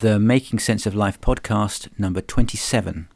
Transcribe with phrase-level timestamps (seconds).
[0.00, 3.08] the Making Sense of Life podcast, number 27.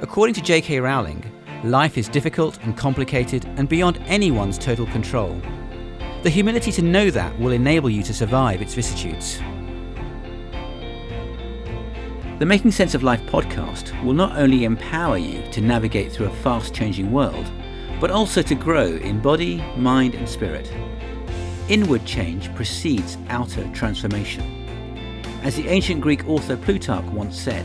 [0.00, 0.80] According to J.K.
[0.80, 1.22] Rowling,
[1.64, 5.38] life is difficult and complicated and beyond anyone's total control.
[6.22, 9.38] The humility to know that will enable you to survive its vicissitudes.
[12.38, 16.36] The Making Sense of Life podcast will not only empower you to navigate through a
[16.36, 17.52] fast changing world,
[18.00, 20.72] but also to grow in body, mind, and spirit.
[21.68, 24.42] Inward change precedes outer transformation.
[25.42, 27.64] As the ancient Greek author Plutarch once said,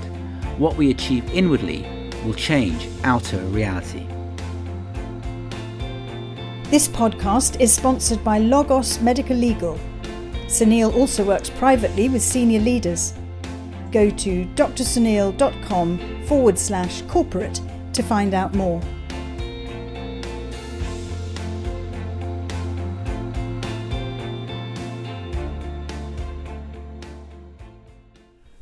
[0.60, 4.06] what we achieve inwardly will change outer reality.
[6.70, 9.80] This podcast is sponsored by Logos Medical Legal.
[10.48, 13.14] Sunil also works privately with senior leaders.
[13.92, 17.62] Go to drsunil.com forward slash corporate
[17.94, 18.82] to find out more.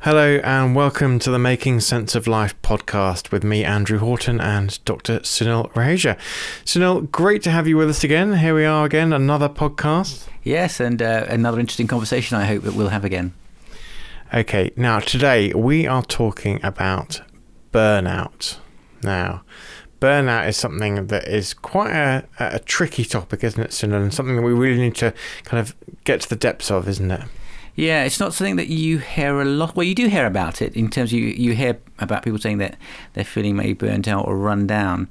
[0.03, 4.83] Hello and welcome to the Making Sense of Life podcast with me, Andrew Horton, and
[4.83, 5.19] Dr.
[5.19, 6.17] Sunil Raheja.
[6.65, 8.35] Sunil, great to have you with us again.
[8.39, 10.27] Here we are again, another podcast.
[10.43, 13.33] Yes, and uh, another interesting conversation I hope that we'll have again.
[14.33, 17.21] Okay, now today we are talking about
[17.71, 18.57] burnout.
[19.03, 19.43] Now,
[20.01, 24.01] burnout is something that is quite a, a tricky topic, isn't it, Sunil?
[24.01, 25.13] And something that we really need to
[25.45, 27.21] kind of get to the depths of, isn't it?
[27.75, 29.75] Yeah, it's not something that you hear a lot.
[29.75, 32.59] Well, you do hear about it in terms of you, you hear about people saying
[32.59, 32.77] that
[33.13, 35.07] they're feeling maybe burnt out or run down,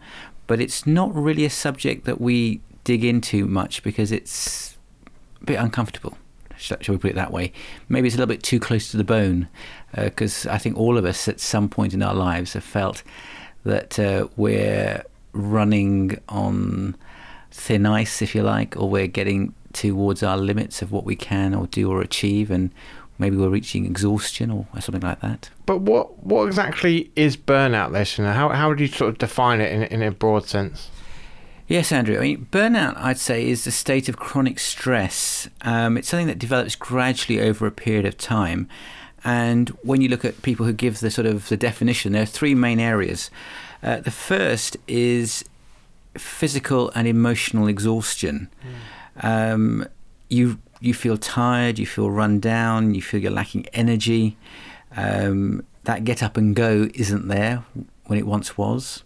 [0.46, 4.78] but it's not really a subject that we dig into much because it's
[5.40, 6.16] a bit uncomfortable.
[6.56, 7.52] Shall we put it that way?
[7.88, 9.48] Maybe it's a little bit too close to the bone
[9.96, 13.02] because uh, I think all of us at some point in our lives have felt
[13.64, 15.02] that uh, we're
[15.32, 16.96] running on
[17.50, 21.54] thin ice, if you like, or we're getting towards our limits of what we can
[21.54, 22.70] or do or achieve, and
[23.18, 25.50] maybe we're reaching exhaustion or something like that.
[25.66, 28.32] But what what exactly is burnout, listener?
[28.32, 30.90] How how would you sort of define it in in a broad sense?
[31.68, 32.18] Yes, Andrew.
[32.18, 35.48] I mean, burnout, I'd say, is a state of chronic stress.
[35.62, 38.68] Um, it's something that develops gradually over a period of time.
[39.24, 42.26] And when you look at people who give the sort of the definition, there are
[42.26, 43.30] three main areas.
[43.82, 45.44] Uh, the first is
[46.14, 48.48] physical and emotional exhaustion.
[48.62, 48.72] Mm.
[49.20, 49.86] Um,
[50.28, 54.36] you you feel tired, you feel run down, you feel you're lacking energy.
[54.96, 57.64] Um, that get up and go isn't there
[58.06, 59.02] when it once was.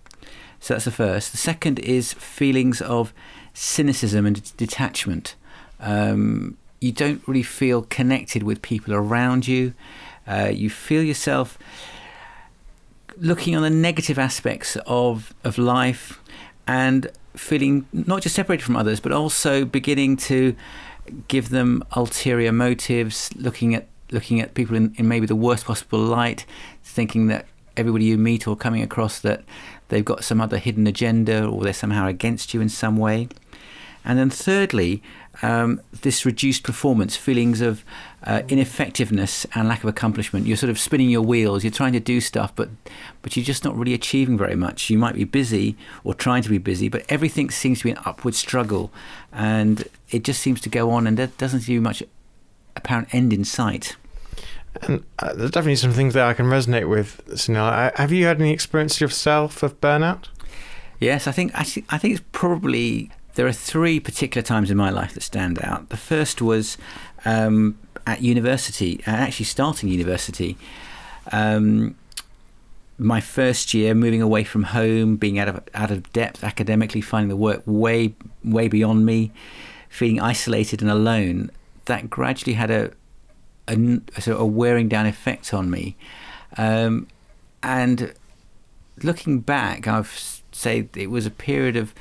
[0.60, 1.32] So that's the first.
[1.32, 3.12] The second is feelings of
[3.54, 5.34] cynicism and detachment.
[5.80, 9.74] Um, you don't really feel connected with people around you.
[10.26, 11.58] Uh, you feel yourself
[13.18, 16.20] looking on the negative aspects of of life
[16.66, 20.56] and feeling not just separated from others, but also beginning to
[21.28, 25.98] give them ulterior motives, looking at looking at people in, in maybe the worst possible
[25.98, 26.46] light,
[26.84, 27.46] thinking that
[27.76, 29.44] everybody you meet or coming across that
[29.88, 33.28] they've got some other hidden agenda or they're somehow against you in some way.
[34.04, 35.02] And then thirdly,
[35.42, 37.84] um, this reduced performance, feelings of
[38.26, 40.46] uh, ineffectiveness and lack of accomplishment.
[40.46, 41.62] You're sort of spinning your wheels.
[41.62, 42.68] You're trying to do stuff, but
[43.22, 44.90] but you're just not really achieving very much.
[44.90, 47.98] You might be busy or trying to be busy, but everything seems to be an
[48.04, 48.90] upward struggle,
[49.32, 52.02] and it just seems to go on, and there doesn't seem to be much
[52.74, 53.96] apparent end in sight.
[54.82, 57.24] And uh, there's definitely some things that I can resonate with.
[57.28, 60.28] Sunil, have you had any experience yourself of burnout?
[60.98, 64.90] Yes, I think actually, I think it's probably there are three particular times in my
[64.90, 65.90] life that stand out.
[65.90, 66.76] The first was
[67.24, 70.56] um, at university, actually starting university.
[71.32, 71.96] Um,
[72.98, 77.28] my first year, moving away from home, being out of out of depth academically, finding
[77.28, 79.32] the work way way beyond me,
[79.88, 81.50] feeling isolated and alone.
[81.86, 82.92] That gradually had a
[83.68, 85.96] a, a sort of a wearing down effect on me,
[86.56, 87.08] um,
[87.62, 88.14] and
[89.02, 91.94] looking back, I've say it was a period of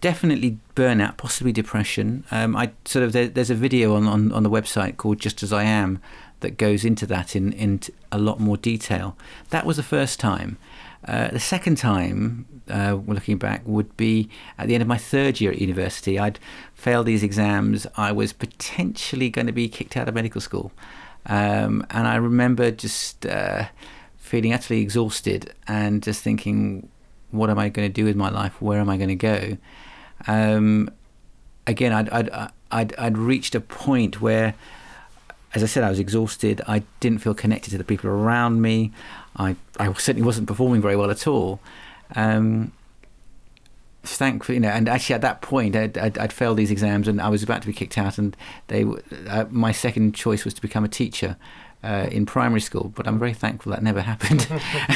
[0.00, 2.24] definitely burnout, possibly depression.
[2.30, 5.42] Um, I sort of there, there's a video on, on, on the website called Just
[5.42, 6.00] as I Am
[6.40, 7.80] that goes into that in in
[8.10, 9.16] a lot more detail.
[9.50, 10.56] That was the first time.
[11.06, 15.40] Uh, the second time, uh, looking back, would be at the end of my third
[15.40, 16.18] year at university.
[16.18, 16.38] I'd
[16.74, 17.86] failed these exams.
[17.96, 20.72] I was potentially going to be kicked out of medical school,
[21.26, 23.66] um, and I remember just uh,
[24.16, 26.88] feeling utterly exhausted and just thinking,
[27.30, 28.60] "What am I going to do with my life?
[28.60, 29.56] Where am I going to go?"
[30.26, 30.90] Um,
[31.66, 34.54] again, I'd, I'd, I'd, I'd reached a point where,
[35.54, 36.60] as I said, I was exhausted.
[36.66, 38.92] I didn't feel connected to the people around me.
[39.36, 41.60] I, I certainly wasn't performing very well at all.
[42.14, 42.72] Um,
[44.02, 47.20] thankfully, you know, and actually at that point, I'd, I'd, I'd, failed these exams and
[47.20, 48.36] I was about to be kicked out, and
[48.68, 48.84] they,
[49.28, 51.36] uh, my second choice was to become a teacher.
[51.82, 54.46] Uh, in primary school, but I'm very thankful that never happened.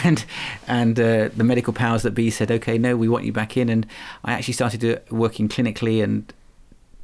[0.04, 0.22] and
[0.68, 3.70] and uh, the medical powers that be said, okay, no, we want you back in.
[3.70, 3.86] And
[4.22, 6.30] I actually started working clinically, and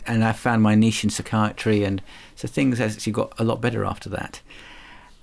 [0.07, 2.03] and I found my niche in psychiatry, and
[2.37, 4.43] so things actually got a lot better after that.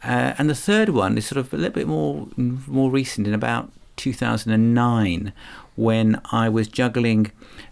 [0.04, 3.36] Uh, and the third one is sort of a little bit more more recent, in
[3.36, 5.33] about 2009,
[5.75, 7.31] when I was juggling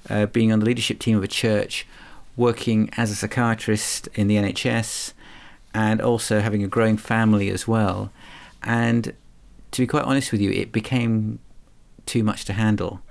[0.10, 1.88] uh, being on the leadership team of a church,
[2.36, 5.14] working as a psychiatrist in the NHS,
[5.76, 8.10] and also having a growing family as well.
[8.64, 9.14] And
[9.72, 11.40] to be quite honest with you, it became
[12.06, 13.02] too much to handle.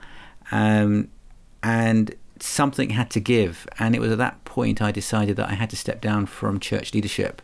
[0.51, 1.11] Um,
[1.63, 3.69] and something had to give.
[3.79, 6.59] And it was at that point I decided that I had to step down from
[6.59, 7.43] church leadership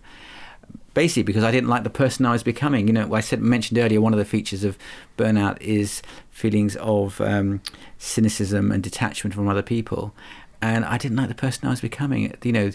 [0.95, 2.87] basically because I didn't like the person I was becoming.
[2.87, 4.77] You know, I said mentioned earlier one of the features of
[5.17, 7.61] burnout is feelings of um,
[7.99, 10.15] cynicism and detachment from other people,
[10.61, 12.35] and I didn't like the person I was becoming.
[12.43, 12.71] You know,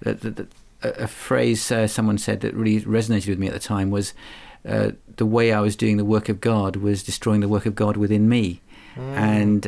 [0.00, 0.46] the, the, the,
[0.82, 4.14] a phrase uh, someone said that really resonated with me at the time was.
[4.68, 7.76] Uh, the way I was doing the work of God was destroying the work of
[7.76, 8.60] God within me,
[8.96, 9.16] mm.
[9.16, 9.66] and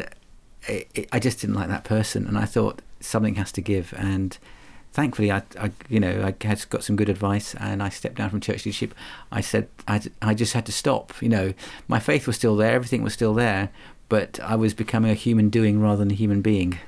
[0.66, 2.26] it, it, I just didn't like that person.
[2.26, 4.36] And I thought something has to give, and
[4.92, 8.30] thankfully, I, I, you know, I had got some good advice, and I stepped down
[8.30, 8.94] from church leadership.
[9.30, 11.14] I said I, I just had to stop.
[11.22, 11.54] You know,
[11.88, 13.70] my faith was still there, everything was still there,
[14.08, 16.78] but I was becoming a human doing rather than a human being.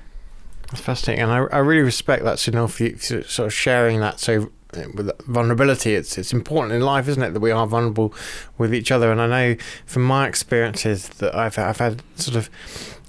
[0.75, 4.51] Fascinating, and I, I really respect that, Sunil, for you sort of sharing that so
[4.75, 8.15] uh, with vulnerability it's it's important in life isn't it that we are vulnerable
[8.57, 12.49] with each other and I know from my experiences that I've I've had sort of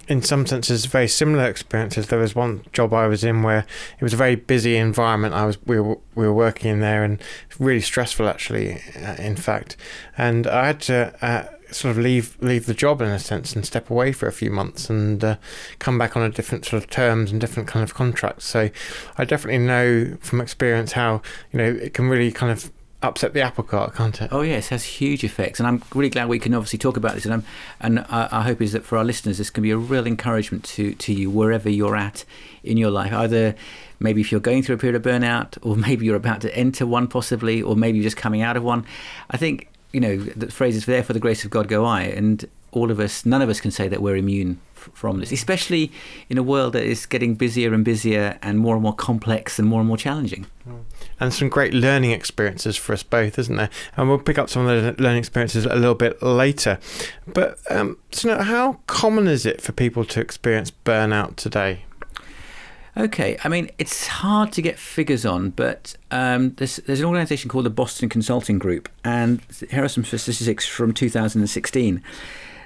[0.08, 2.08] in some senses very similar experiences.
[2.08, 3.66] There was one job I was in where
[4.00, 5.34] it was a very busy environment.
[5.34, 7.22] I was we were we were working in there and
[7.60, 9.78] really stressful actually, uh, in fact.
[10.18, 13.66] And I had to uh, sort of leave leave the job in a sense and
[13.66, 15.36] step away for a few months and uh,
[15.80, 18.46] come back on a different sort of terms and different kind of contracts.
[18.46, 18.70] So
[19.18, 21.22] I definitely know from experience how
[21.52, 22.72] you know it can really kind of
[23.04, 24.30] upset the apple cart, can't it?
[24.32, 27.16] Oh yes, it has huge effects, and I'm really glad we can obviously talk about
[27.16, 27.26] this.
[27.26, 27.44] And I'm,
[27.80, 30.64] and I, I hope is that for our listeners, this can be a real encouragement
[30.66, 32.26] to to you wherever you're at
[32.64, 33.14] in your life.
[33.14, 33.56] Either
[34.00, 36.88] maybe if you're going through a period of burnout, or maybe you're about to enter
[36.88, 38.86] one, possibly, or maybe you're just coming out of one.
[39.30, 42.02] I think you know the phrase is "there for the grace of God go I,"
[42.02, 45.92] and all of us, none of us can say that we're immune from this, especially
[46.30, 49.68] in a world that is getting busier and busier and more and more complex and
[49.68, 50.46] more and more challenging.
[51.20, 53.70] And some great learning experiences for us both, isn't there?
[53.96, 56.80] And we'll pick up some of the learning experiences a little bit later.
[57.28, 61.86] But um, so, how common is it for people to experience burnout today?
[62.96, 67.50] Okay, I mean it's hard to get figures on, but um, there's, there's an organisation
[67.50, 72.04] called the Boston Consulting Group, and here are some statistics from 2016.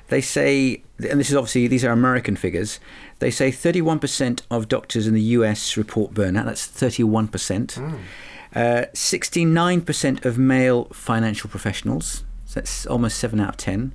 [0.09, 2.79] They say, and this is obviously, these are American figures,
[3.19, 6.45] they say 31% of doctors in the US report burnout.
[6.45, 7.29] That's 31%.
[7.29, 7.99] Mm.
[8.55, 12.23] Uh, 69% of male financial professionals.
[12.45, 13.93] So that's almost 7 out of 10.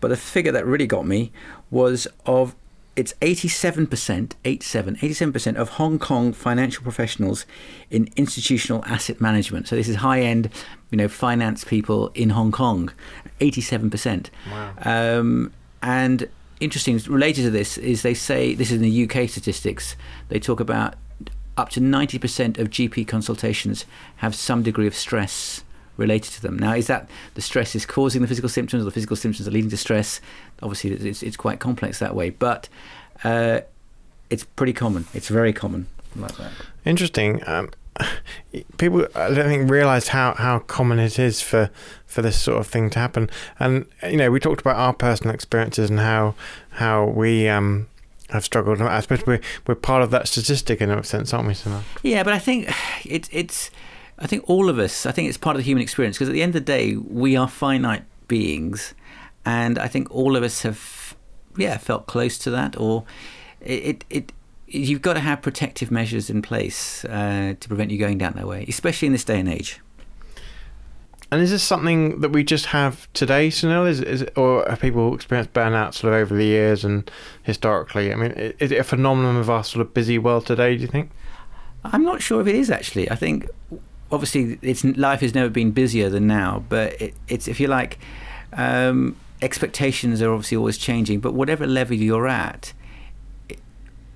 [0.00, 1.30] But the figure that really got me
[1.70, 2.56] was of
[2.94, 7.46] it's 87%, 87, 87% of Hong Kong financial professionals
[7.90, 9.66] in institutional asset management.
[9.68, 10.50] So this is high-end,
[10.90, 12.92] you know, finance people in Hong Kong.
[13.40, 14.28] 87%.
[14.50, 14.74] Wow.
[14.84, 15.52] Um,
[15.82, 16.28] and
[16.60, 19.96] interesting, related to this is they say this is in the UK statistics.
[20.28, 20.94] They talk about
[21.56, 23.84] up to 90% of GP consultations
[24.16, 25.64] have some degree of stress
[25.96, 26.58] related to them.
[26.58, 29.50] Now, is that the stress is causing the physical symptoms, or the physical symptoms are
[29.50, 30.20] leading to stress?
[30.62, 32.68] Obviously, it's, it's quite complex that way, but
[33.24, 33.60] uh,
[34.30, 35.06] it's pretty common.
[35.14, 36.52] It's very common like that.
[36.84, 37.46] Interesting.
[37.46, 37.70] Um,
[38.78, 41.70] people, I don't think, realise how, how common it is for
[42.06, 43.30] for this sort of thing to happen.
[43.58, 46.34] And you know, we talked about our personal experiences and how
[46.72, 47.88] how we um,
[48.30, 48.80] have struggled.
[48.80, 51.54] I suppose we're we're part of that statistic in a sense, aren't we?
[51.54, 51.84] Simon?
[52.02, 52.70] Yeah, but I think
[53.04, 53.70] it's it's.
[54.22, 55.04] I think all of us.
[55.04, 56.94] I think it's part of the human experience because at the end of the day,
[56.94, 58.94] we are finite beings,
[59.44, 61.16] and I think all of us have,
[61.56, 62.78] yeah, felt close to that.
[62.78, 63.04] Or
[63.60, 64.32] it it, it
[64.68, 68.46] you've got to have protective measures in place uh, to prevent you going down that
[68.46, 69.80] way, especially in this day and age.
[71.32, 73.88] And is this something that we just have today, Sunil?
[73.88, 77.10] Is, is it, or have people experienced burnout sort of over the years and
[77.42, 78.12] historically?
[78.12, 80.76] I mean, is it a phenomenon of our sort of busy world today?
[80.76, 81.10] Do you think?
[81.84, 83.10] I'm not sure if it is actually.
[83.10, 83.48] I think
[84.12, 87.98] obviously it's life has never been busier than now, but it, it's if you like,
[88.52, 91.20] um, expectations are obviously always changing.
[91.20, 92.74] But whatever level you're at,
[93.48, 93.58] it,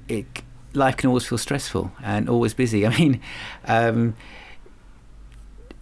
[0.09, 0.27] it
[0.75, 2.87] life can always feel stressful and always busy.
[2.87, 3.21] I mean.
[3.67, 4.15] Um,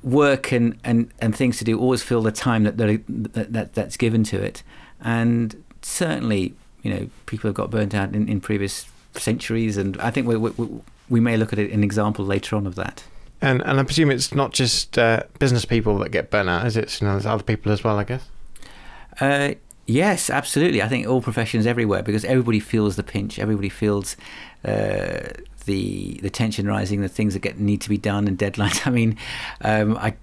[0.02, 3.96] work and, and, and things to do always fill the time that, that, that that's
[3.96, 4.62] given to it.
[5.00, 10.10] And certainly, you know people have got burnt out in, in previous centuries, and I
[10.10, 10.68] think we, we,
[11.08, 13.04] we may look at an example later on of that.
[13.44, 16.78] And and I presume it's not just uh, business people that get burnt out, is
[16.78, 16.98] it?
[17.00, 18.26] You know, there's other people as well, I guess.
[19.20, 20.80] Uh, yes, absolutely.
[20.80, 23.38] I think all professions everywhere because everybody feels the pinch.
[23.38, 24.16] Everybody feels
[24.64, 25.28] uh,
[25.66, 28.86] the the tension rising, the things that get need to be done, and deadlines.
[28.86, 29.18] I mean,
[29.60, 30.14] um, I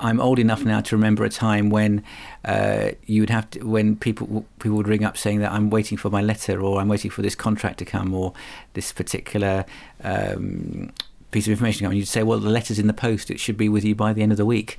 [0.00, 2.04] I'm old enough now to remember a time when
[2.46, 5.98] uh, you would have to, when people people would ring up saying that I'm waiting
[5.98, 8.32] for my letter or I'm waiting for this contract to come or
[8.72, 9.66] this particular
[10.02, 10.92] um,
[11.30, 11.86] piece of information.
[11.86, 14.12] And you'd say, well, the letter's in the post; it should be with you by
[14.12, 14.78] the end of the week.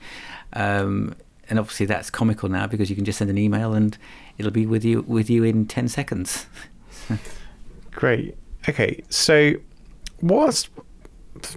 [0.54, 1.16] Um,
[1.50, 3.98] and obviously, that's comical now because you can just send an email and
[4.38, 6.46] it'll be with you with you in ten seconds.
[7.92, 8.38] Great.
[8.68, 9.54] Okay, so
[10.20, 10.70] what's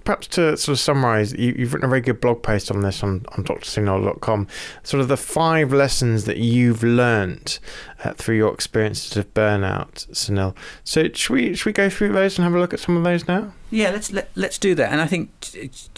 [0.04, 3.02] perhaps to sort of summarize, you, have written a very good blog post on this
[3.02, 4.46] on, on drsunil.com,
[4.82, 7.58] sort of the five lessons that you've learned
[8.04, 10.54] uh, through your experiences of burnout, Sunil.
[10.84, 13.04] So should we, should we go through those and have a look at some of
[13.04, 13.52] those now?
[13.70, 14.90] Yeah, let's let, let's do that.
[14.90, 15.30] And I think,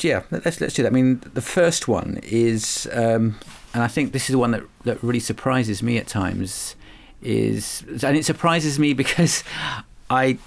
[0.03, 0.89] yeah, let's let's do that.
[0.89, 3.39] I mean, the first one is, um,
[3.73, 6.77] and I think this is the one that that really surprises me at times,
[7.23, 9.43] is, and it surprises me because
[10.11, 10.39] I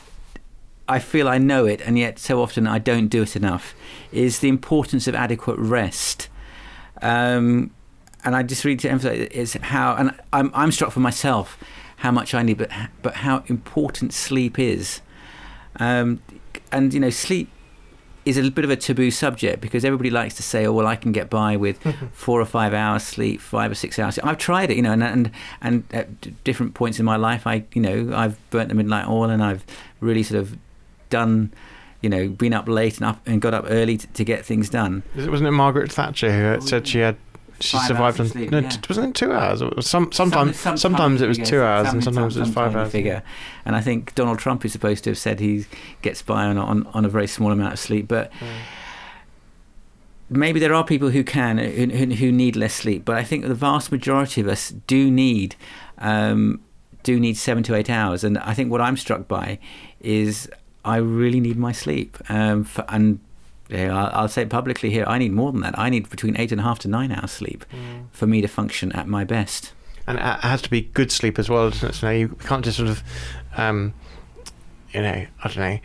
[0.88, 3.74] I feel I know it, and yet so often I don't do it enough,
[4.12, 6.30] is the importance of adequate rest.
[7.02, 7.72] Um,
[8.24, 11.60] and I just really to emphasize is how, and I'm, I'm struck for myself
[11.98, 12.70] how much I need, but
[13.02, 15.02] but how important sleep is.
[15.80, 16.22] Um,
[16.72, 17.50] and you know, sleep
[18.26, 20.96] is a bit of a taboo subject because everybody likes to say, "Oh, well, I
[20.96, 21.80] can get by with
[22.14, 25.04] four or five hours sleep, five or six hours." I've tried it, you know, and
[25.04, 25.32] and
[25.62, 29.30] and at different points in my life, I you know I've burnt the midnight oil,
[29.30, 29.66] and I've
[30.00, 30.58] really sort of
[31.10, 31.52] done
[32.02, 34.70] you know, been up late and up and got up early to, to get things
[34.70, 35.02] done.
[35.16, 37.16] Wasn't it Margaret Thatcher who said she had
[37.60, 38.72] she survived on sleep, no, yeah.
[38.90, 39.62] wasn't it two hours?
[39.62, 42.44] It was some sometimes Some- sometimes, it was figures, two hours and some- sometimes some-
[42.44, 42.92] it was five hours.
[42.92, 43.24] Figure.
[43.66, 45.66] And I think Donald Trump is supposed to have said he
[46.02, 48.32] gets by on on, on a very small amount of sleep, but.
[50.28, 53.46] Maybe there are people who can who, who who need less sleep, but I think
[53.46, 55.56] the vast majority of us do need
[56.00, 56.62] um,
[57.04, 58.24] do need seven to eight hours.
[58.24, 59.60] And I think what I'm struck by
[60.02, 60.50] is
[60.84, 62.18] I really need my sleep.
[62.28, 63.20] Um, for, and
[63.70, 65.78] yeah, I'll, I'll say it publicly here, I need more than that.
[65.78, 67.66] I need between eight and a half to nine hours sleep
[68.12, 69.74] for me to function at my best.
[70.08, 71.94] And it has to be good sleep as well, doesn't it?
[71.96, 73.02] So you can't just sort of,
[73.58, 73.94] um,
[74.94, 75.80] you know, I don't know.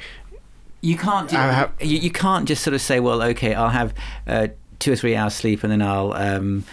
[0.82, 1.28] You can't.
[1.28, 3.94] Do, have- you, you can't just sort of say, well, okay, I'll have
[4.26, 6.64] uh, two or three hours sleep, and then I'll um,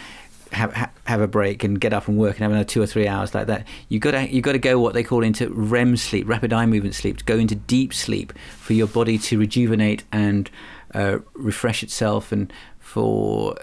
[0.52, 2.86] have ha- have a break and get up and work and have another two or
[2.86, 3.66] three hours like that.
[3.90, 6.66] You got to you got to go what they call into REM sleep, rapid eye
[6.66, 10.50] movement sleep, to go into deep sleep for your body to rejuvenate and
[10.94, 13.56] uh, refresh itself, and for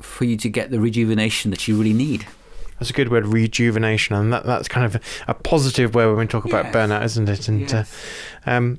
[0.00, 2.26] for you to get the rejuvenation that you really need.
[2.78, 6.26] That's a good word, rejuvenation, and that that's kind of a positive way when we
[6.26, 6.74] talk about Yes.
[6.74, 7.48] burnout, isn't it?
[7.48, 7.84] And uh,
[8.46, 8.78] um,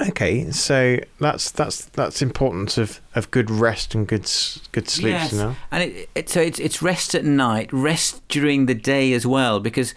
[0.00, 4.30] okay, so that's that's that's importance of, of good rest and good
[4.70, 5.12] good sleep.
[5.14, 5.32] Yes.
[5.32, 9.12] You know, and it, it, so it's it's rest at night, rest during the day
[9.12, 9.92] as well, because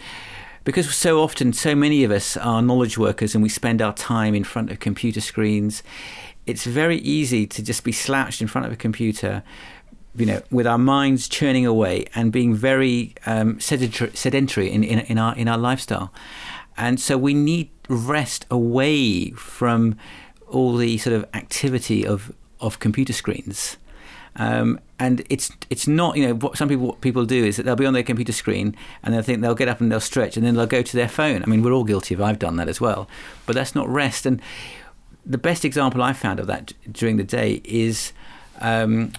[0.64, 4.34] because so often so many of us are knowledge workers and we spend our time
[4.34, 5.84] in front of computer screens.
[6.46, 9.44] It's very easy to just be slouched in front of a computer,
[10.16, 15.18] you know, with our minds churning away and being very um, sedentary, in, in in
[15.18, 16.14] our in our lifestyle,
[16.78, 19.96] and so we need rest away from
[20.48, 23.78] all the sort of activity of of computer screens.
[24.36, 27.64] Um, and it's it's not you know what some people what people do is that
[27.64, 30.38] they'll be on their computer screen and they'll think they'll get up and they'll stretch
[30.38, 31.44] and then they'll go to their phone.
[31.44, 33.08] I mean we're all guilty of I've done that as well,
[33.46, 34.26] but that's not rest.
[34.26, 34.42] And
[35.26, 38.12] the best example I found of that during the day is
[38.60, 39.12] um,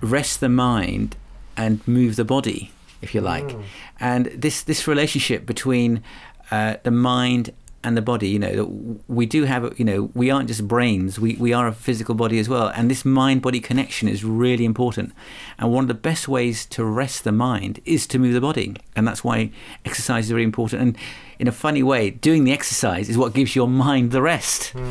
[0.00, 1.16] rest the mind
[1.56, 2.70] and move the body,
[3.02, 3.56] if you like.
[3.98, 6.02] And this this relationship between
[6.50, 10.48] uh, the mind and the body, you know, we do have, you know, we aren't
[10.48, 12.68] just brains, we, we are a physical body as well.
[12.68, 15.12] And this mind body connection is really important.
[15.58, 18.76] And one of the best ways to rest the mind is to move the body.
[18.94, 19.50] And that's why
[19.86, 20.82] exercise is very important.
[20.82, 20.98] And
[21.38, 24.74] in a funny way, doing the exercise is what gives your mind the rest.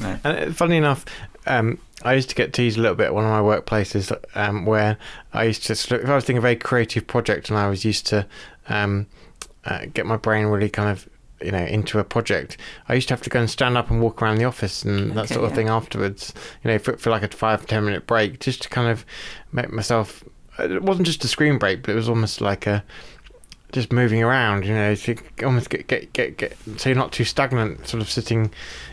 [0.00, 0.18] Right.
[0.24, 1.04] and uh, funny enough,
[1.46, 4.64] um, I used to get teased a little bit at one of my workplaces um,
[4.64, 4.96] where
[5.32, 8.06] I used to if I was doing a very creative project and I was used
[8.08, 8.26] to
[8.68, 9.06] um,
[9.64, 11.08] uh, get my brain really kind of
[11.44, 12.56] you know into a project
[12.88, 15.12] i used to have to go and stand up and walk around the office and
[15.12, 15.56] that sort of yeah.
[15.56, 16.32] thing afterwards
[16.62, 19.04] you know for, for like a five ten minute break just to kind of
[19.52, 20.24] make myself
[20.58, 22.84] it wasn't just a screen break but it was almost like a
[23.72, 27.24] just moving around you know to almost get get get, get so you're not too
[27.24, 28.50] stagnant sort of sitting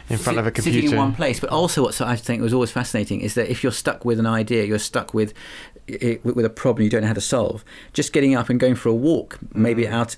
[0.09, 1.39] in front Sit- of a computer Sitting in one place.
[1.39, 4.25] But also, what I think was always fascinating is that if you're stuck with an
[4.25, 5.33] idea, you're stuck with
[5.87, 7.63] i- with a problem you don't know how to solve.
[7.93, 9.91] Just getting up and going for a walk, maybe Mm.
[9.91, 10.15] out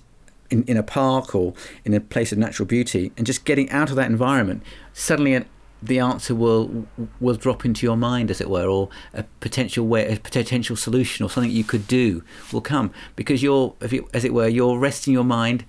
[0.52, 1.54] in, in a park or
[1.86, 4.62] in a place of natural beauty and just getting out of that environment,
[4.94, 5.46] suddenly an,
[5.82, 6.86] the answer will
[7.20, 11.26] will drop into your mind, as it were, or a potential way, a potential solution,
[11.26, 15.12] or something you could do will come because you're, you, as it were, you're resting
[15.12, 15.66] your mind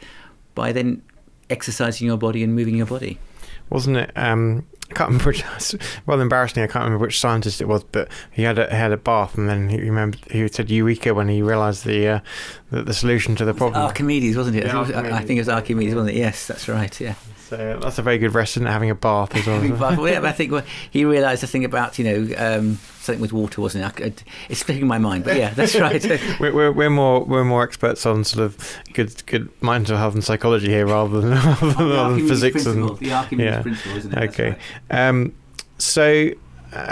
[0.55, 1.03] by then
[1.49, 3.19] exercising your body and moving your body.
[3.71, 4.11] Wasn't it?
[4.17, 5.45] Um, I can't remember which.
[6.07, 8.93] Well, embarrassingly, I can't remember which scientist it was, but he had a he had
[8.93, 12.21] a bath, and then he remembered he said eureka when he realised the, uh,
[12.71, 13.83] the the solution to the problem.
[13.83, 14.65] Archimedes, wasn't it?
[14.67, 15.15] Yeah, I think it was- Archimedes.
[15.15, 16.19] I think it was Archimedes, wasn't it?
[16.19, 17.01] Yes, that's right.
[17.01, 17.15] Yeah.
[17.49, 18.71] So that's a very good rest, isn't it?
[18.71, 19.61] Having a bath as well.
[19.79, 19.99] Bath.
[19.99, 23.21] Well, yeah, but I think well, he realised the thing about you know um, something
[23.21, 24.25] with water, wasn't it?
[24.49, 26.03] It's slipping my mind, but yeah, that's right.
[26.41, 30.25] We're, we're, we're more we're more experts on sort of good good mental health and
[30.25, 31.31] psychology here rather than,
[31.79, 33.63] rather than physics and the Archimedes yeah.
[33.63, 34.31] principle, isn't it?
[34.31, 34.57] Okay.
[34.91, 35.09] right.
[35.09, 35.35] Um,
[35.79, 36.31] so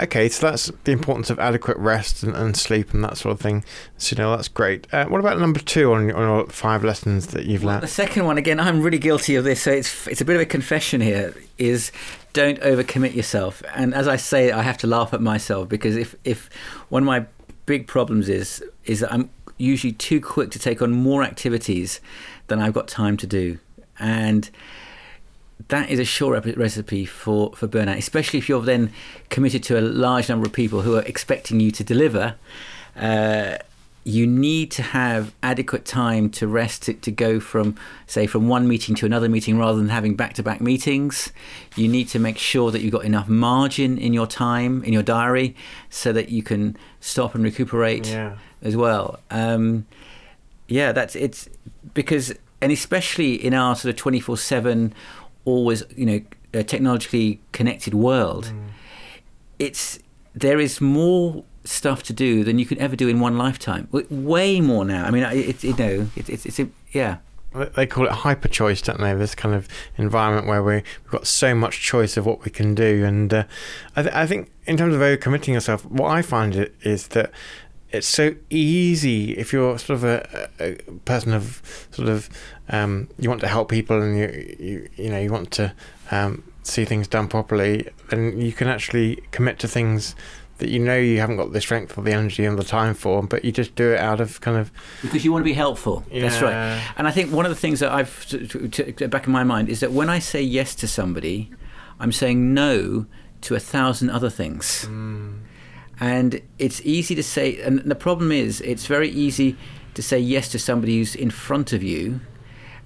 [0.03, 3.39] okay, so that's the importance of adequate rest and, and sleep and that sort of
[3.41, 3.63] thing.
[3.97, 4.87] So you know that's great.
[4.93, 7.83] Uh, what about number two on your, on your five lessons that you've Well, learned?
[7.83, 10.41] the second one, again, I'm really guilty of this, so it's it's a bit of
[10.41, 11.33] a confession here.
[11.57, 11.91] Is
[12.33, 13.61] don't overcommit yourself.
[13.75, 16.49] And as I say, I have to laugh at myself because if if
[16.89, 17.25] one of my
[17.65, 22.01] big problems is is that I'm usually too quick to take on more activities
[22.47, 23.59] than I've got time to do,
[23.99, 24.49] and
[25.67, 28.91] that is a sure recipe for, for burnout, especially if you're then
[29.29, 32.35] committed to a large number of people who are expecting you to deliver.
[32.95, 33.57] Uh,
[34.03, 37.75] you need to have adequate time to rest to, to go from,
[38.07, 41.31] say, from one meeting to another meeting rather than having back to back meetings.
[41.75, 45.03] You need to make sure that you've got enough margin in your time, in your
[45.03, 45.55] diary,
[45.91, 48.37] so that you can stop and recuperate Yeah.
[48.63, 49.19] as well.
[49.29, 49.85] Um,
[50.67, 51.47] yeah, that's it's
[51.93, 54.93] because, and especially in our sort of twenty four seven,
[55.45, 56.21] always you know
[56.53, 58.53] uh, technologically connected world,
[59.59, 59.99] it's
[60.33, 63.87] there is more stuff to do than you can ever do in one lifetime.
[63.91, 65.05] Way more now.
[65.05, 66.59] I mean, it's you know, it, it's it's
[66.91, 67.17] yeah.
[67.75, 69.13] They call it hyper choice, don't they?
[69.13, 69.67] This kind of
[69.97, 73.03] environment where we, we've got so much choice of what we can do.
[73.03, 73.43] And uh,
[73.93, 77.29] I, th- I think, in terms of overcommitting yourself, what I find it is that
[77.91, 80.75] it's so easy if you're sort of a, a
[81.05, 82.29] person of sort of
[82.69, 85.73] um, you want to help people and you you, you know you want to
[86.11, 90.15] um, see things done properly, then you can actually commit to things
[90.57, 93.23] that you know you haven't got the strength or the energy and the time for,
[93.23, 96.05] but you just do it out of kind of because you want to be helpful.
[96.11, 96.93] That's right.
[96.97, 99.43] And I think one of the things that I've to, to, to, back in my
[99.43, 101.49] mind is that when I say yes to somebody,
[101.99, 103.07] I'm saying no
[103.41, 104.85] to a thousand other things.
[106.01, 109.55] And it's easy to say, and the problem is, it's very easy
[109.93, 112.19] to say yes to somebody who's in front of you,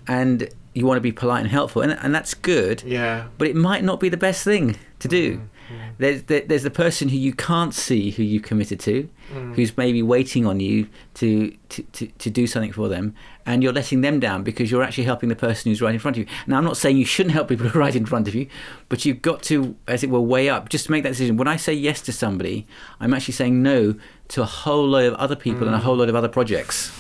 [0.05, 2.83] and you want to be polite and helpful, and, and that's good.
[2.83, 3.27] yeah.
[3.37, 5.37] But it might not be the best thing to do.
[5.37, 5.47] Mm.
[5.69, 5.91] Mm.
[5.97, 9.55] There's there, there's the person who you can't see who you committed to, mm.
[9.55, 13.73] who's maybe waiting on you to, to, to, to do something for them, and you're
[13.73, 16.35] letting them down because you're actually helping the person who's right in front of you.
[16.47, 18.47] Now, I'm not saying you shouldn't help people who are right in front of you,
[18.89, 20.69] but you've got to, as it were, weigh up.
[20.69, 21.37] Just to make that decision.
[21.37, 22.67] When I say yes to somebody,
[22.99, 23.95] I'm actually saying no
[24.29, 25.83] to a whole load of other people and a mm.
[25.83, 26.91] whole load of other projects.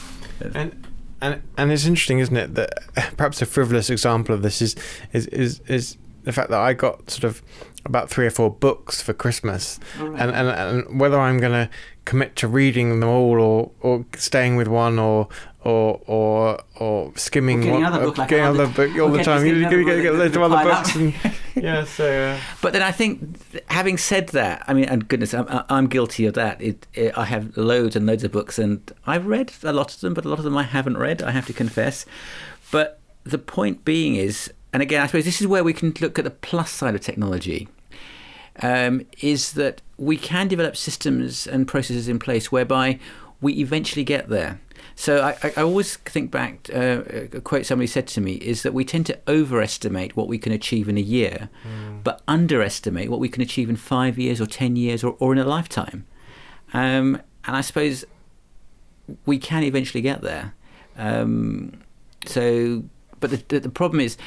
[0.53, 0.85] And
[1.21, 2.73] and and it's interesting, isn't it, that
[3.17, 4.75] perhaps a frivolous example of this is
[5.13, 7.41] is is, is the fact that I got sort of
[7.85, 11.69] about three or four books for Christmas, and, and and whether I'm going to
[12.03, 15.27] commit to reading them all or or staying with one or
[15.63, 19.23] or or or skimming Or getting one, another book, like getting another- book all the
[19.23, 19.45] time.
[19.45, 20.95] You get get, another get, loads of other books.
[20.95, 21.13] And,
[21.55, 22.05] yeah, so.
[22.05, 26.25] Uh, But then I think, having said that, I mean, and goodness, I'm, I'm guilty
[26.25, 26.61] of that.
[26.61, 30.01] It, it, I have loads and loads of books, and I've read a lot of
[30.01, 31.21] them, but a lot of them I haven't read.
[31.23, 32.05] I have to confess.
[32.71, 36.19] But the point being is, and again, I suppose this is where we can look
[36.19, 37.69] at the plus side of technology.
[38.61, 42.99] Um, is that we can develop systems and processes in place whereby
[43.39, 44.59] we eventually get there.
[44.95, 46.69] So I, I always think back.
[46.73, 50.37] Uh, a quote somebody said to me is that we tend to overestimate what we
[50.37, 51.47] can achieve in a year,
[52.03, 55.39] but underestimate what we can achieve in five years or ten years or, or in
[55.39, 56.05] a lifetime.
[56.73, 58.03] Um, and I suppose
[59.25, 60.53] we can eventually get there.
[60.97, 61.79] Um,
[62.25, 62.83] so,
[63.21, 64.17] but the, the the problem is,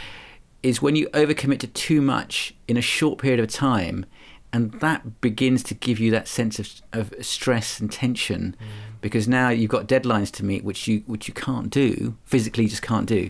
[0.62, 4.04] is when you overcommit to too much in a short period of time,
[4.52, 8.56] and that begins to give you that sense of, of stress and tension,
[9.00, 12.70] because now you've got deadlines to meet, which you which you can't do physically, you
[12.70, 13.28] just can't do,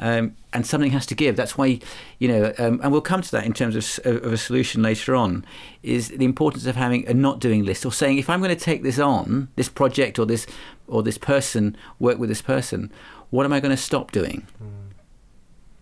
[0.00, 1.36] um, and something has to give.
[1.36, 1.80] That's why,
[2.18, 5.14] you know, um, and we'll come to that in terms of, of a solution later
[5.14, 5.44] on.
[5.82, 8.64] Is the importance of having a not doing list or saying if I'm going to
[8.64, 10.46] take this on, this project or this
[10.88, 12.90] or this person, work with this person,
[13.30, 14.46] what am I going to stop doing?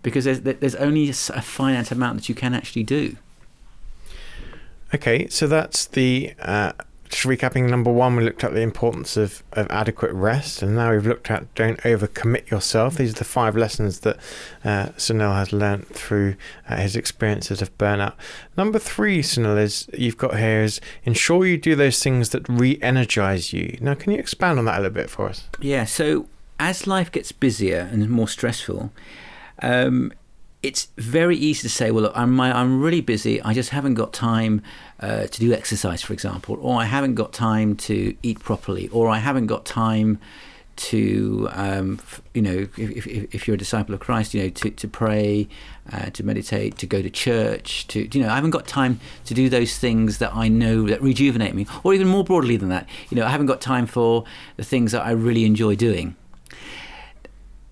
[0.02, 3.16] Because there's there's only a finite amount that you can actually do.
[4.94, 6.72] Okay, so that's the uh,
[7.12, 10.90] just recapping number one, we looked at the importance of, of adequate rest, and now
[10.92, 12.96] we've looked at don't overcommit yourself.
[12.96, 14.16] These are the five lessons that
[14.64, 16.36] uh, Sunil has learnt through
[16.68, 18.14] uh, his experiences of burnout.
[18.56, 22.78] Number three, Sunil, is you've got here is ensure you do those things that re
[22.80, 23.76] energize you.
[23.82, 25.48] Now, can you expand on that a little bit for us?
[25.60, 28.90] Yeah, so as life gets busier and more stressful,
[29.62, 30.12] um,
[30.62, 33.42] it's very easy to say, well, look, I'm, I'm really busy.
[33.42, 34.62] I just haven't got time
[35.00, 39.08] uh, to do exercise, for example, or I haven't got time to eat properly, or
[39.08, 40.20] I haven't got time
[40.74, 42.00] to, um,
[42.32, 45.48] you know, if, if, if, you're a disciple of Christ, you know, to, to pray,
[45.92, 49.34] uh, to meditate, to go to church, to, you know, I haven't got time to
[49.34, 52.88] do those things that I know that rejuvenate me, or even more broadly than that,
[53.10, 54.24] you know, I haven't got time for
[54.56, 56.16] the things that I really enjoy doing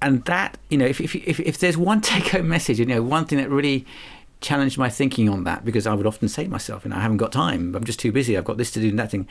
[0.02, 3.02] and that you know if, if if if there's one take home message you know
[3.02, 3.86] one thing that really
[4.40, 7.00] challenged my thinking on that because I would often say to myself you know I
[7.00, 7.74] haven't got time.
[7.74, 8.36] I'm just too busy.
[8.36, 9.28] I've got this to do and that thing.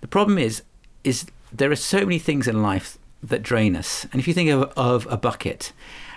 [0.00, 0.62] The problem is
[1.02, 4.06] is there are so many things in life that drain us.
[4.12, 5.72] And if you think of, of a bucket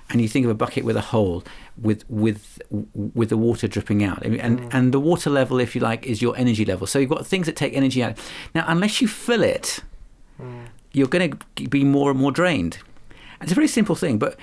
[0.10, 1.44] and you think of a bucket with a hole
[1.78, 2.62] with with
[2.94, 4.70] with the water dripping out and mm.
[4.72, 6.88] and the water level if you like is your energy level.
[6.88, 8.18] So you've got things that take energy out.
[8.56, 9.82] Now unless you fill it
[10.42, 10.66] mm.
[10.92, 12.80] you're going to be more and more drained
[13.42, 14.38] it's a very simple thing, but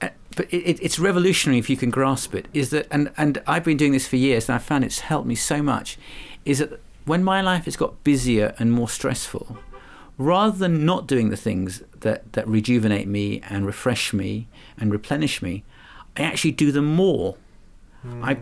[0.00, 2.46] uh, but it, it's revolutionary if you can grasp it.
[2.52, 5.26] Is that and and I've been doing this for years, and I found it's helped
[5.26, 5.98] me so much.
[6.44, 9.58] Is that when my life has got busier and more stressful,
[10.16, 15.42] rather than not doing the things that that rejuvenate me and refresh me and replenish
[15.42, 15.64] me,
[16.16, 17.36] I actually do them more.
[18.06, 18.24] Mm.
[18.24, 18.38] I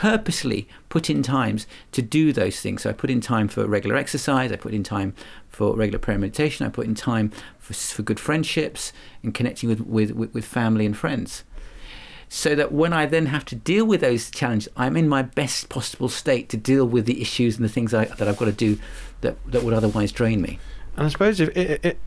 [0.00, 2.80] purposely put in times to do those things.
[2.80, 5.14] So I put in time for regular exercise, I put in time
[5.50, 9.68] for regular prayer and meditation, I put in time for, for good friendships and connecting
[9.68, 11.44] with, with, with family and friends.
[12.30, 15.68] So that when I then have to deal with those challenges, I'm in my best
[15.68, 18.52] possible state to deal with the issues and the things I, that I've got to
[18.52, 18.78] do
[19.20, 20.58] that, that would otherwise drain me.
[20.96, 21.98] And I suppose if it, it, it,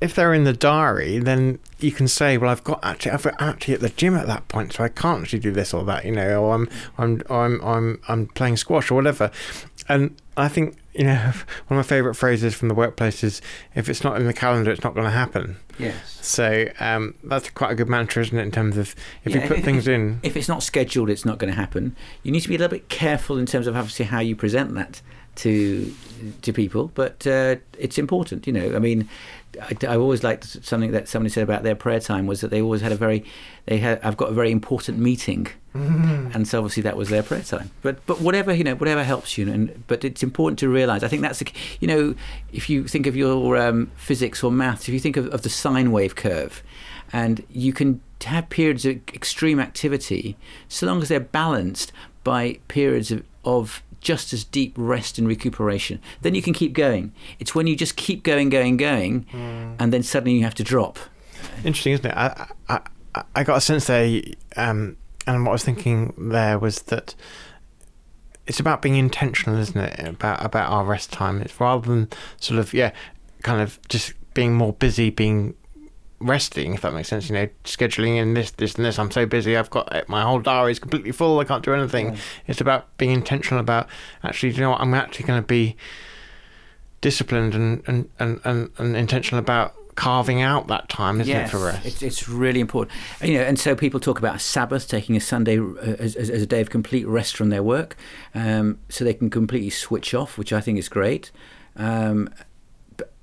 [0.00, 3.74] if they're in the diary, then you can say, "Well, I've got actually, I've actually
[3.74, 6.12] at the gym at that point, so I can't actually do this or that," you
[6.12, 9.30] know, or I'm, I'm, I'm, I'm, I'm playing squash or whatever.
[9.88, 11.14] And I think you know,
[11.68, 13.40] one of my favourite phrases from the workplace is,
[13.74, 16.18] "If it's not in the calendar, it's not going to happen." Yes.
[16.20, 18.42] So um, that's quite a good mantra, isn't it?
[18.42, 21.24] In terms of if yeah, you put if, things in, if it's not scheduled, it's
[21.24, 21.96] not going to happen.
[22.22, 24.74] You need to be a little bit careful in terms of obviously how you present
[24.74, 25.00] that
[25.36, 25.94] to
[26.42, 28.46] to people, but uh, it's important.
[28.46, 29.08] You know, I mean,
[29.60, 32.60] I, I, always liked something that somebody said about their prayer time was that they
[32.60, 33.24] always had a very,
[33.66, 36.28] they had, I've got a very important meeting, mm-hmm.
[36.34, 37.70] and so obviously that was their prayer time.
[37.82, 41.02] But but whatever you know, whatever helps you, and but it's important to realise.
[41.02, 42.14] I think that's the, you know,
[42.52, 45.50] if you think of your um, physics or maths, if you think of, of the
[45.50, 46.62] sine wave curve,
[47.12, 50.36] and you can have periods of extreme activity,
[50.68, 51.92] so long as they're balanced
[52.24, 56.00] by periods of, of just as deep rest and recuperation.
[56.22, 57.12] Then you can keep going.
[57.38, 59.76] It's when you just keep going, going, going, mm.
[59.78, 60.98] and then suddenly you have to drop.
[61.64, 62.16] Interesting, isn't it?
[62.16, 62.80] I I,
[63.34, 64.20] I got a sense there,
[64.56, 67.14] um, and what I was thinking there was that
[68.46, 70.00] it's about being intentional, isn't it?
[70.00, 71.40] About about our rest time.
[71.42, 72.08] It's rather than
[72.38, 72.92] sort of yeah,
[73.42, 75.54] kind of just being more busy, being
[76.20, 77.28] resting, if that makes sense.
[77.28, 78.98] You know, scheduling in this, this, and this.
[78.98, 79.56] I'm so busy.
[79.56, 81.38] I've got my whole diary is completely full.
[81.38, 82.16] I can't do anything.
[82.46, 83.88] It's about being intentional about
[84.22, 84.52] actually.
[84.52, 84.80] You know what?
[84.80, 85.76] I'm actually going to be
[87.00, 91.50] disciplined and and, and, and, and intentional about carving out that time, isn't yes, it,
[91.50, 91.84] for rest?
[91.84, 92.96] It's, it's really important.
[93.20, 96.30] You know, and so people talk about a Sabbath, taking a Sunday uh, as, as,
[96.30, 97.96] as a day of complete rest from their work,
[98.32, 101.32] um, so they can completely switch off, which I think is great.
[101.74, 102.30] Um,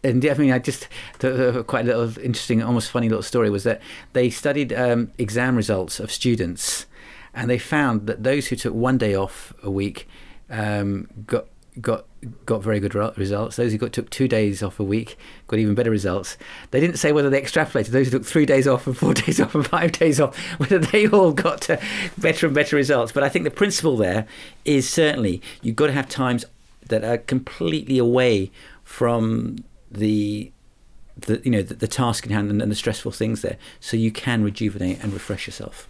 [0.05, 0.87] and I mean, I just
[1.19, 3.81] quite a little interesting, almost funny little story was that
[4.13, 6.85] they studied um, exam results of students,
[7.33, 10.07] and they found that those who took one day off a week
[10.49, 11.45] um, got
[11.81, 12.05] got
[12.45, 13.55] got very good results.
[13.55, 16.37] Those who got took two days off a week got even better results.
[16.71, 17.87] They didn't say whether they extrapolated.
[17.87, 20.79] Those who took three days off and four days off and five days off, whether
[20.79, 21.67] they all got
[22.17, 23.11] better and better results.
[23.11, 24.27] But I think the principle there
[24.63, 26.45] is certainly you've got to have times
[26.87, 28.51] that are completely away
[28.83, 29.57] from
[29.95, 30.51] the
[31.17, 33.97] the you know the, the task in hand and, and the stressful things there, so
[33.97, 35.87] you can rejuvenate and refresh yourself.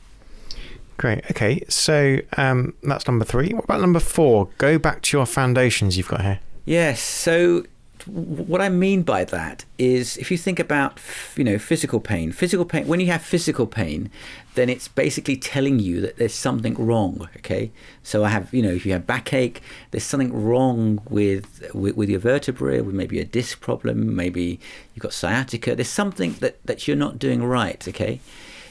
[0.97, 1.29] Great.
[1.29, 3.49] Okay, so um, that's number three.
[3.53, 4.49] What about number four?
[4.57, 6.39] Go back to your foundations you've got here.
[6.63, 7.01] Yes.
[7.01, 7.65] So
[8.05, 10.99] what I mean by that is if you think about
[11.35, 14.09] you know physical pain physical pain when you have physical pain
[14.55, 17.71] then it's basically telling you that there's something wrong okay?
[18.03, 22.09] So I have you know if you have backache there's something wrong with with, with
[22.09, 24.59] your vertebrae with maybe a disc problem maybe
[24.93, 28.19] you've got sciatica there's something that that you're not doing right okay?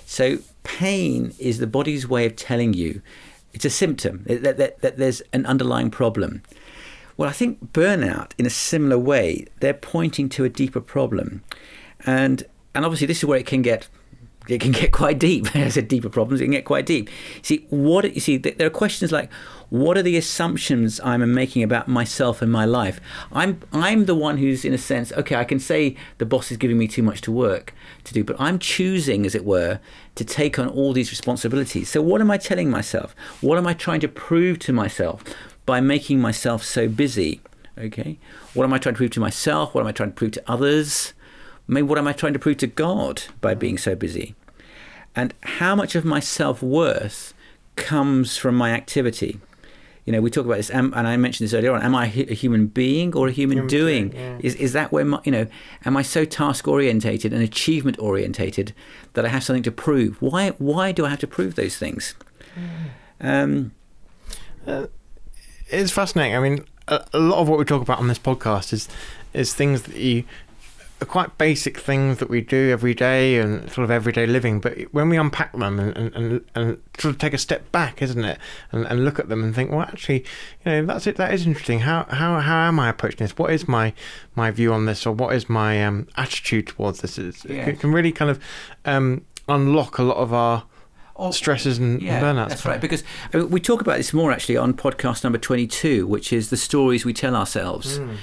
[0.06, 3.02] So pain is the body's way of telling you
[3.52, 6.42] it's a symptom that, that, that there's an underlying problem
[7.16, 11.42] Well, I think burnout, in a similar way, they're pointing to a deeper problem,
[12.04, 13.88] and and obviously this is where it can get
[14.46, 15.46] it can get quite deep.
[15.56, 17.08] I said, deeper problems it can get quite deep.
[17.42, 18.36] See what you see.
[18.36, 19.32] There are questions like,
[19.70, 23.00] what are the assumptions I'm making about myself and my life?
[23.32, 25.36] I'm I'm the one who's in a sense okay.
[25.36, 27.74] I can say the boss is giving me too much to work
[28.04, 29.80] to do, but I'm choosing, as it were,
[30.16, 31.88] to take on all these responsibilities.
[31.88, 33.16] So what am I telling myself?
[33.40, 35.24] What am I trying to prove to myself
[35.66, 37.40] by making myself so busy?
[37.76, 38.18] Okay,
[38.52, 39.74] what am I trying to prove to myself?
[39.74, 41.12] What am I trying to prove to others?
[41.66, 44.34] Maybe what am I trying to prove to God by being so busy?
[45.16, 47.34] And how much of my self worth
[47.76, 49.40] comes from my activity?
[50.04, 51.82] You know, we talk about this, and I mentioned this earlier on.
[51.82, 54.12] Am I a human being or a human, human doing?
[54.12, 54.38] yeah.
[54.40, 55.46] Is is that where my, you know?
[55.86, 58.74] Am I so task orientated and achievement orientated
[59.14, 60.20] that I have something to prove?
[60.20, 62.14] Why why do I have to prove those things?
[63.18, 63.72] Um,
[64.66, 64.88] uh,
[65.68, 66.36] it's fascinating.
[66.36, 68.88] I mean, a, a lot of what we talk about on this podcast is
[69.32, 70.24] is things that you
[71.00, 74.60] are quite basic things that we do every day and sort of everyday living.
[74.60, 78.24] But when we unpack them and, and, and, sort of take a step back, isn't
[78.24, 78.38] it,
[78.70, 80.24] and, and look at them and think, well, actually,
[80.64, 81.16] you know, that's it.
[81.16, 81.80] That is interesting.
[81.80, 83.36] How how how am I approaching this?
[83.36, 83.92] What is my
[84.34, 87.18] my view on this, or what is my um, attitude towards this?
[87.18, 88.42] It can really kind of
[88.84, 90.64] um, unlock a lot of our.
[91.16, 92.48] Oh, stresses and yeah, burnouts.
[92.48, 92.80] That's right.
[92.80, 96.50] Because I mean, we talk about this more actually on podcast number 22, which is
[96.50, 97.98] the stories we tell ourselves.
[98.00, 98.16] Mm.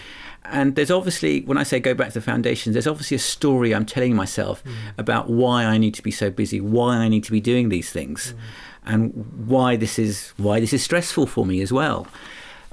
[0.43, 3.73] And there's obviously, when I say go back to the foundations, there's obviously a story
[3.73, 4.73] I'm telling myself mm.
[4.97, 7.91] about why I need to be so busy, why I need to be doing these
[7.91, 8.39] things, mm.
[8.85, 12.07] and why this is why this is stressful for me as well.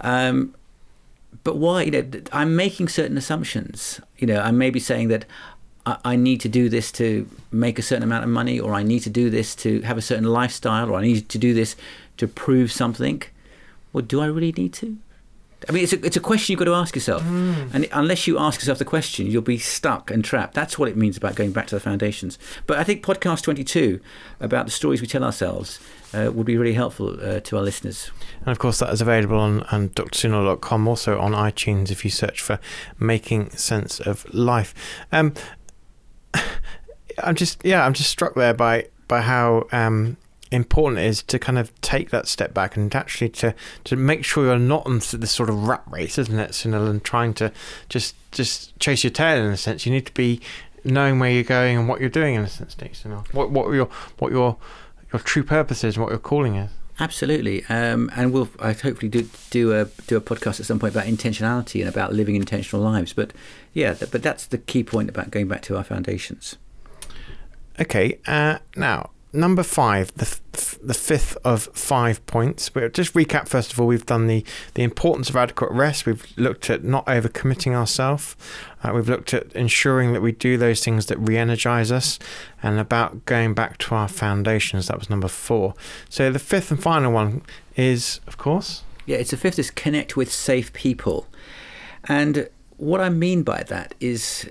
[0.00, 0.54] Um,
[1.44, 1.82] but why?
[1.82, 4.00] You know, I'm making certain assumptions.
[4.16, 5.26] You know, I may be saying that
[5.88, 8.82] I, I need to do this to make a certain amount of money, or I
[8.82, 11.76] need to do this to have a certain lifestyle, or I need to do this
[12.18, 13.22] to prove something.
[13.92, 14.98] Well, do I really need to?
[15.68, 17.22] I mean, it's a, it's a question you've got to ask yourself.
[17.24, 17.74] Mm.
[17.74, 20.54] And unless you ask yourself the question, you'll be stuck and trapped.
[20.54, 22.38] That's what it means about going back to the foundations.
[22.66, 24.00] But I think podcast 22
[24.38, 25.80] about the stories we tell ourselves
[26.14, 28.12] uh, would be really helpful uh, to our listeners.
[28.40, 32.40] And of course, that is available on, on drsunil.com, also on iTunes if you search
[32.40, 32.60] for
[33.00, 34.74] Making Sense of Life.
[35.10, 35.34] Um,
[37.22, 39.66] I'm just, yeah, I'm just struck there by, by how.
[39.72, 40.16] Um,
[40.50, 44.24] important it is to kind of take that step back and actually to to make
[44.24, 47.52] sure you're not in this sort of rat race, isn't it, Sunil, and trying to
[47.88, 49.84] just just chase your tail in a sense.
[49.84, 50.40] You need to be
[50.84, 53.32] knowing where you're going and what you're doing in a sense, Sunil.
[53.34, 53.88] What what your
[54.18, 54.56] what your
[55.12, 56.70] your true purpose is, and what your calling is.
[57.00, 60.94] Absolutely, um, and we'll I hopefully do do a do a podcast at some point
[60.94, 63.12] about intentionality and about living intentional lives.
[63.12, 63.32] But
[63.72, 66.56] yeah, but that's the key point about going back to our foundations.
[67.80, 72.68] Okay, uh, now number five, the f- the fifth of five points.
[72.68, 76.06] But just recap first of all, we've done the the importance of adequate rest.
[76.06, 78.36] We've looked at not overcommitting ourselves.
[78.82, 82.18] Uh, we've looked at ensuring that we do those things that re-energize us,
[82.62, 84.88] and about going back to our foundations.
[84.88, 85.74] That was number four.
[86.08, 87.42] So the fifth and final one
[87.76, 91.26] is, of course, yeah, it's the fifth is connect with safe people,
[92.04, 94.48] and what I mean by that is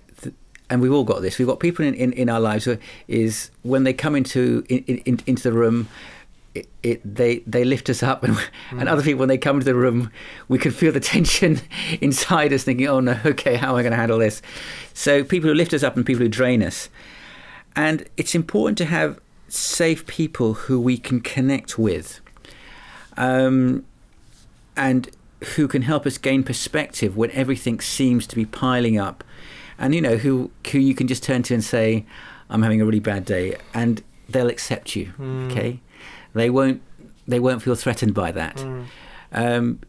[0.70, 1.38] and we've all got this.
[1.40, 2.78] We've got people in, in, in our lives who
[3.08, 5.88] is when they come into in, in, into the room,
[6.56, 8.50] it, it, they they lift us up, and, mm.
[8.72, 10.12] and other people when they come into the room,
[10.48, 11.62] we can feel the tension
[12.02, 14.42] inside us, thinking, "Oh no, okay, how am I going to handle this?"
[14.94, 16.90] So people who lift us up and people who drain us,
[17.76, 22.20] and it's important to have safe people who we can connect with,
[23.16, 23.86] um,
[24.76, 25.10] and
[25.56, 29.24] who can help us gain perspective when everything seems to be piling up
[29.80, 32.06] and you know who who you can just turn to and say,
[32.50, 35.14] "I'm having a really bad day," and they'll accept you.
[35.20, 35.52] Mm.
[35.52, 35.80] Okay,
[36.34, 36.82] they won't
[37.28, 38.58] they won't feel threatened by that.
[38.58, 38.86] Mm.
[39.32, 39.80] Um,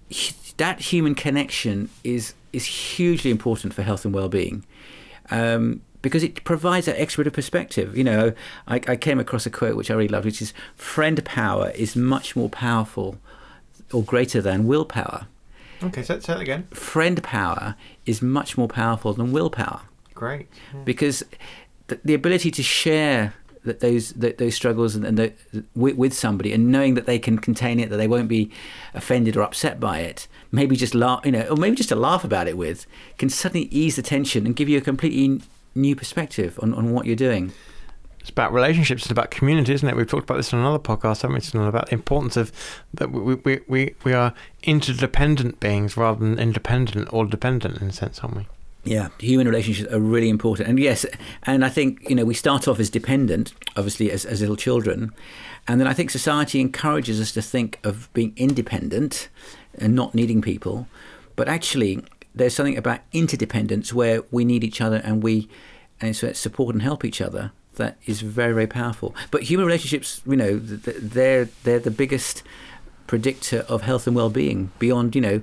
[0.57, 4.65] that human connection is is hugely important for health and well-being.
[5.31, 7.97] Um, because it provides that extra bit of perspective.
[7.97, 8.33] You know,
[8.67, 11.97] I, I, came across a quote which I really loved, which is friend power is
[11.97, 13.19] much more powerful
[13.93, 15.27] or greater than willpower.
[15.83, 16.67] Okay, say, say that again.
[16.71, 19.83] Friend power is much more powerful than willpower.
[20.15, 20.49] Great.
[20.75, 20.81] Yeah.
[20.85, 21.25] Because
[21.87, 25.33] the, the, ability to share that those that those struggles and, and the,
[25.75, 28.51] with, with, somebody and knowing that they can contain it, that they won't be
[28.95, 32.25] offended or upset by it, maybe just laugh, you know, or maybe just to laugh
[32.25, 32.87] about it with,
[33.17, 35.41] can suddenly ease the tension and give you a completely
[35.75, 37.53] new perspective on, on what you're doing
[38.29, 39.05] it's about relationships.
[39.05, 39.97] It's about community, isn't it?
[39.97, 41.39] We've talked about this on another podcast, haven't we?
[41.39, 42.53] It's about the importance of
[42.93, 47.93] that we, we, we, we are interdependent beings rather than independent or dependent in a
[47.93, 48.47] sense, aren't we?
[48.85, 50.69] Yeah, human relationships are really important.
[50.69, 51.07] And yes,
[51.45, 55.15] and I think, you know, we start off as dependent, obviously, as, as little children.
[55.67, 59.31] And then I think society encourages us to think of being independent
[59.79, 60.87] and not needing people.
[61.35, 65.49] But actually, there's something about interdependence where we need each other and we
[65.99, 69.15] and so support and help each other that is very very powerful.
[69.31, 72.43] But human relationships, you know, they're they're the biggest
[73.07, 75.41] predictor of health and well-being beyond you know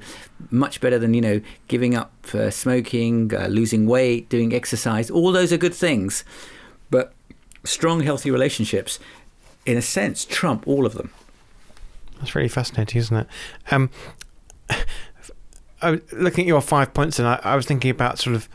[0.51, 5.09] much better than you know giving up uh, smoking uh, losing weight doing exercise.
[5.09, 6.23] All those are good things.
[6.89, 7.13] But
[7.63, 8.99] strong healthy relationships
[9.65, 11.09] in a sense trump all of them.
[12.19, 13.27] That's really fascinating isn't it?
[13.71, 13.89] Um,
[15.81, 18.47] I, looking at your five points and I, I was thinking about sort of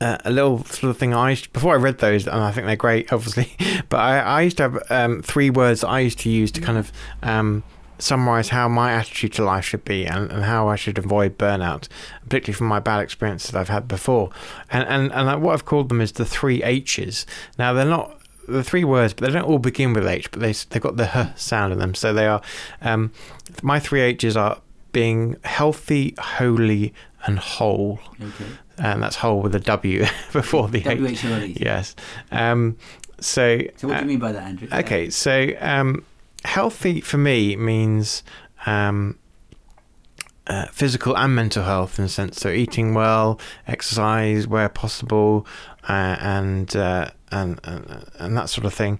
[0.00, 2.66] uh, a little sort of thing I used, before I read those, and I think
[2.66, 3.56] they're great, obviously.
[3.88, 6.78] But I, I used to have um, three words I used to use to kind
[6.78, 7.62] of um,
[7.98, 11.88] summarize how my attitude to life should be and, and how I should avoid burnout,
[12.24, 14.30] particularly from my bad experiences that I've had before.
[14.70, 17.26] And and and what I've called them is the three H's.
[17.58, 20.52] Now they're not the three words, but they don't all begin with H, but they
[20.52, 21.94] they've got the h sound in them.
[21.94, 22.42] So they are
[22.82, 23.12] um,
[23.62, 24.60] my three H's are
[24.92, 26.92] being healthy, holy,
[27.26, 28.00] and whole.
[28.20, 28.44] Okay
[28.78, 31.58] and that's whole with a W before the H.
[31.60, 31.94] Yes.
[32.30, 32.76] Um,
[33.20, 33.60] so.
[33.76, 34.68] So what do you uh, mean by that, Andrew?
[34.72, 36.04] Okay, so um,
[36.44, 38.22] healthy for me means.
[38.66, 39.18] Um,
[40.46, 42.38] uh, physical and mental health in a sense.
[42.38, 45.46] So eating well, exercise where possible,
[45.88, 48.98] uh, and, uh, and, and and that sort of thing.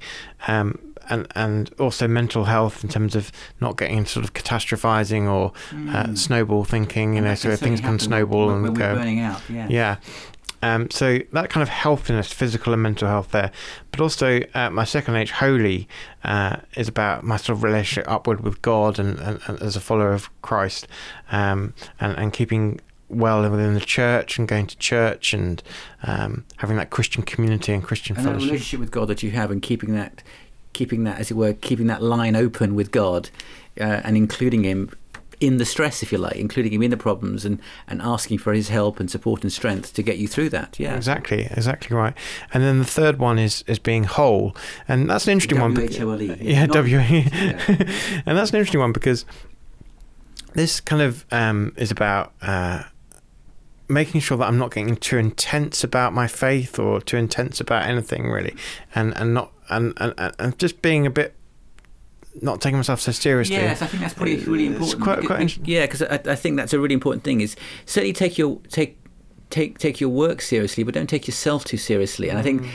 [0.48, 5.30] Um, and and also mental health in terms of not getting into sort of catastrophizing
[5.30, 5.94] or mm.
[5.94, 7.14] uh, snowball thinking.
[7.14, 9.42] You and know, so things can snowball when, and go burning out.
[9.48, 9.66] Yeah.
[9.68, 9.96] Yeah.
[10.62, 13.52] Um, so that kind of healthiness, physical and mental health there,
[13.90, 15.86] but also uh, my second H, holy,
[16.24, 19.80] uh, is about my sort of relationship upward with God and, and, and as a
[19.80, 20.88] follower of Christ,
[21.30, 25.62] um, and and keeping well within the church and going to church and
[26.02, 28.46] um, having that Christian community and Christian and fellowship.
[28.46, 30.22] relationship with God that you have and keeping that
[30.74, 33.30] keeping that, as it were, keeping that line open with God
[33.80, 34.90] uh, and including Him
[35.40, 38.52] in the stress, if you like, including him in the problems and, and asking for
[38.52, 40.78] his help and support and strength to get you through that.
[40.78, 42.14] Yeah, exactly, exactly right.
[42.52, 44.56] And then the third one is is being whole,
[44.88, 46.28] and that's an interesting W-H-O-L-E.
[46.28, 46.38] one.
[46.40, 46.98] Yeah, W.
[46.98, 47.58] Yeah.
[48.26, 49.24] and that's an interesting one because
[50.54, 52.32] this kind of um, is about.
[52.40, 52.84] Uh,
[53.88, 57.84] making sure that I'm not getting too intense about my faith or too intense about
[57.84, 58.54] anything really,
[58.94, 61.34] and and not and, and, and just being a bit
[62.42, 63.56] not taking myself so seriously.
[63.56, 65.02] Yes, I think that's probably really important.
[65.02, 65.58] Quite, quite.
[65.66, 67.40] Yeah, because I, I think that's a really important thing.
[67.40, 68.98] Is certainly take your take
[69.50, 72.28] take take your work seriously, but don't take yourself too seriously.
[72.28, 72.70] And I think mm.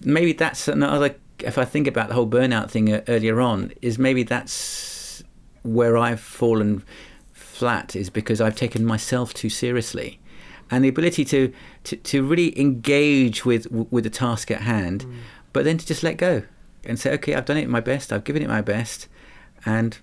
[0.00, 1.16] maybe that's another.
[1.38, 5.24] If I think about the whole burnout thing uh, earlier on, is maybe that's
[5.62, 6.84] where I've fallen
[7.32, 10.18] flat is because I've taken myself too seriously,
[10.72, 11.52] and the ability to
[11.84, 15.04] to, to really engage with with the task at hand.
[15.04, 15.14] Mm
[15.52, 16.42] but then to just let go
[16.84, 19.08] and say, okay, I've done it my best, I've given it my best,
[19.64, 19.98] and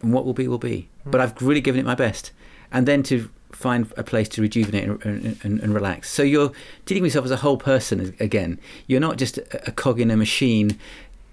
[0.00, 0.88] what will be will be.
[1.06, 1.12] Mm.
[1.12, 2.32] But I've really given it my best,
[2.72, 6.10] and then to find a place to rejuvenate and, and, and, relax.
[6.10, 6.52] So you're
[6.84, 8.58] dealing with yourself as a whole person again.
[8.86, 10.78] You're not just a, a cog in a machine,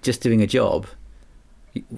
[0.00, 0.86] just doing a job.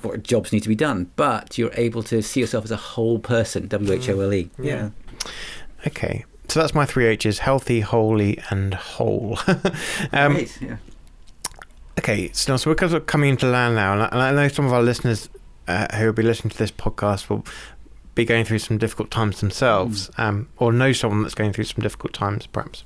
[0.02, 3.18] What jobs need to be done, but you're able to see yourself as a whole
[3.18, 3.68] person.
[3.68, 4.44] W H O L E.
[4.44, 4.64] Hmm.
[4.64, 4.90] Yeah.
[5.86, 6.24] Okay.
[6.48, 9.38] So that's my three H's: healthy, holy, and whole.
[10.12, 10.60] um, Great.
[10.60, 10.76] Yeah.
[11.98, 15.30] Okay, so, so we're coming into land now, and I, know some of our listeners
[15.66, 17.44] uh, who will be listening to this podcast will
[18.14, 20.22] be going through some difficult times themselves, mm.
[20.22, 22.84] um, or know someone that's going through some difficult times, perhaps.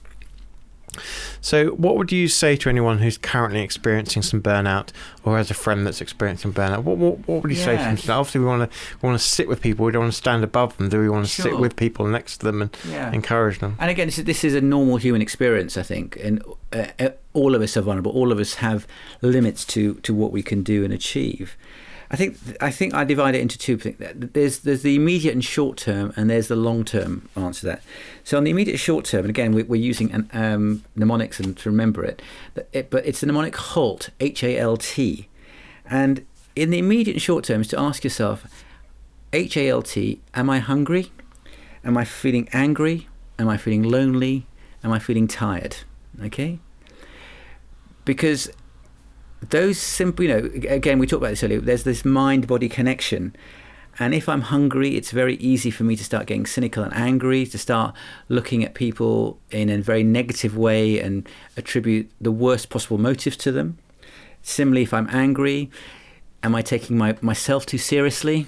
[1.41, 4.91] So, what would you say to anyone who's currently experiencing some burnout,
[5.25, 6.83] or has a friend that's experiencing burnout?
[6.83, 8.19] What what, what would you say to them?
[8.19, 9.87] obviously, we want to we want to sit with people.
[9.87, 10.89] We don't want to stand above them.
[10.89, 11.45] Do we want to sure.
[11.45, 13.13] sit with people next to them and yeah.
[13.13, 13.77] encourage them?
[13.79, 17.11] And again, this is, this is a normal human experience, I think, and uh, uh
[17.33, 18.13] all of us are vulnerable.
[18.13, 18.87] All of us have
[19.23, 21.57] limits to to what we can do and achieve.
[22.11, 23.77] I think I think I divide it into two.
[23.77, 23.97] things.
[23.99, 27.83] There's there's the immediate and short term, and there's the long term answer to that.
[28.25, 31.71] So on the immediate short term, and again we're, using an, um, mnemonics and to
[31.71, 32.21] remember it,
[32.53, 35.29] but it's the mnemonic HALT, H A L T,
[35.85, 38.45] and in the immediate and short term is to ask yourself,
[39.33, 41.13] H A L T, am I hungry?
[41.85, 43.09] Am I feeling angry?
[43.39, 44.47] Am I feeling lonely?
[44.83, 45.77] Am I feeling tired?
[46.23, 46.59] Okay.
[48.05, 48.51] Because
[49.49, 53.35] those simple, you know, again, we talked about this earlier, there's this mind body connection.
[53.99, 57.45] And if I'm hungry, it's very easy for me to start getting cynical and angry,
[57.47, 57.95] to start
[58.29, 63.53] looking at people in a very negative way and attribute the worst possible motives to
[63.53, 63.79] them.
[64.43, 65.71] Similarly, if I'm angry,
[66.43, 68.47] am I taking my, myself too seriously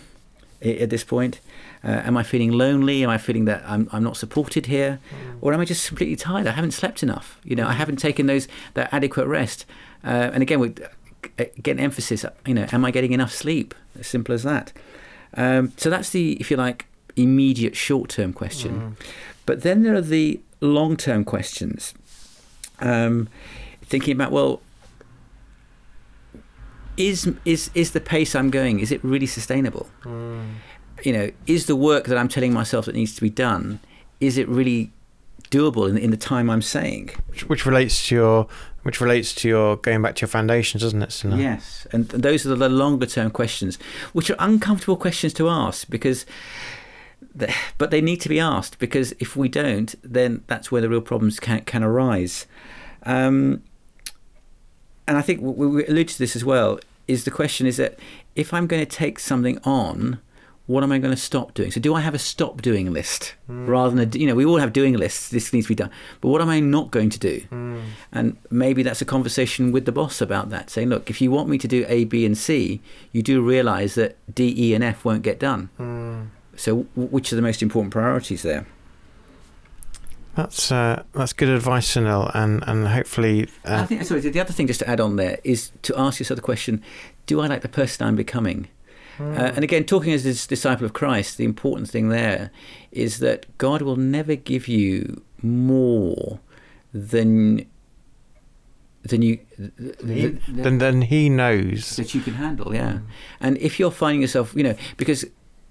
[0.63, 1.41] at this point?
[1.85, 3.03] Uh, am I feeling lonely?
[3.03, 5.01] Am I feeling that I'm, I'm not supported here?
[5.11, 5.39] Mm.
[5.41, 6.47] Or am I just completely tired?
[6.47, 7.39] I haven't slept enough.
[7.43, 9.67] You know, I haven't taken those that adequate rest.
[10.05, 10.75] Uh, and again, we
[11.63, 12.25] get emphasis.
[12.47, 13.75] You know, am I getting enough sleep?
[13.99, 14.73] As simple as that.
[15.35, 16.87] Um, so that's the, if you like,
[17.17, 18.97] immediate short term question.
[19.45, 21.95] But then there are the long term questions.
[22.81, 23.29] Um,
[23.83, 24.61] thinking about, well,
[26.97, 29.89] is, is, is the pace I'm going, is it really sustainable?
[31.05, 33.81] You know, is the work that I'm telling myself that needs to be done,
[34.21, 34.91] is it really
[35.51, 37.11] doable in, in the time I'm saying?
[37.29, 38.49] Which, which relates to your
[38.83, 41.11] which relates to your going back to your foundations, doesn't it?
[41.11, 41.39] Sunil?
[41.39, 43.79] Yes, and those are the longer term questions,
[44.13, 46.27] which are uncomfortable questions to ask because,
[47.79, 51.01] but they need to be asked because if we don't, then that's where the real
[51.01, 52.47] problems can can arise.
[53.05, 53.63] Um,
[55.07, 56.79] and I think we, we allude to this as well.
[57.09, 57.99] Is the question is that
[58.37, 60.21] if I'm going to take something on,
[60.67, 61.71] what am I going to stop doing?
[61.71, 64.59] So do I have a stop doing list rather than a, you know we all
[64.59, 65.29] have doing lists.
[65.29, 65.91] This needs to be done,
[66.21, 67.43] but what am I not going to do?
[68.13, 71.49] And maybe that's a conversation with the boss about that, saying, look, if you want
[71.49, 72.81] me to do A, B, and C,
[73.13, 76.31] you do realise that D, E, and F won't get done.
[76.57, 78.67] So w- which are the most important priorities there?
[80.35, 84.53] That's uh, that's good advice, Sunil, and and hopefully I uh, think sorry, the other
[84.53, 86.83] thing just to add on there is to ask yourself the question:
[87.27, 88.69] Do I like the person I'm becoming?
[89.23, 92.51] Uh, and again, talking as a disciple of Christ, the important thing there
[92.91, 96.41] is that God will never give you more
[96.93, 97.67] than
[99.05, 101.97] than you than, th- then then he knows.
[101.97, 102.75] that you can handle.
[102.75, 102.99] Yeah,
[103.41, 105.25] and if you're finding yourself, you know, because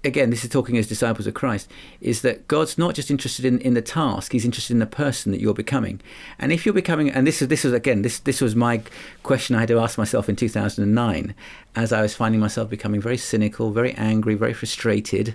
[0.04, 3.58] again, this is talking as disciples of Christ, is that God's not just interested in,
[3.60, 6.00] in the task; He's interested in the person that you're becoming.
[6.38, 8.82] And if you're becoming, and this is this was again, this this was my
[9.22, 11.34] question I had to ask myself in 2009,
[11.76, 15.34] as I was finding myself becoming very cynical, very angry, very frustrated.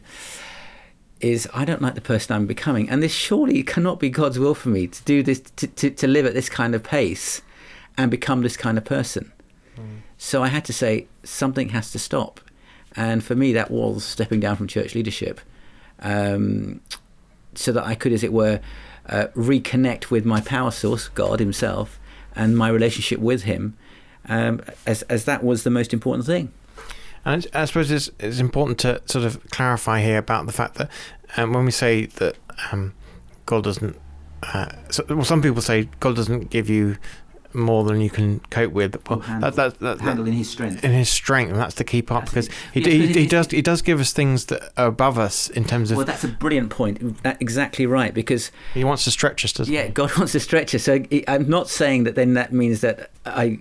[1.19, 4.53] Is I don't like the person I'm becoming, and this surely cannot be God's will
[4.53, 7.41] for me to do this, to, to, to live at this kind of pace,
[7.97, 9.31] and become this kind of person.
[9.75, 9.97] Hmm.
[10.19, 12.39] So I had to say something has to stop,
[12.97, 15.39] and for me that was stepping down from church leadership,
[16.01, 16.81] um,
[17.55, 18.59] so that I could, as it were,
[19.07, 21.99] uh, reconnect with my power source, God Himself,
[22.35, 23.77] and my relationship with Him,
[24.27, 26.51] um, as as that was the most important thing.
[27.23, 30.89] And I suppose it's, it's important to sort of clarify here about the fact that
[31.35, 32.37] um, when we say that
[32.71, 32.93] um,
[33.45, 33.97] God doesn't,
[34.43, 36.95] uh, so, well, some people say God doesn't give you
[37.57, 38.95] more than you can cope with.
[39.09, 40.83] Well, that, that, that, that, in His strength.
[40.83, 43.27] in his strength, and that's the key part That's because he, Yes, he, but he
[43.27, 46.23] does he does give us things that are above us in terms of Well, that's
[46.23, 47.23] a brilliant point.
[47.23, 49.87] That, exactly right, because he wants to stretch us, doesn't Yeah, he?
[49.87, 50.83] Yeah, God wants to stretch us.
[50.83, 53.59] So I'm not saying that then that means that I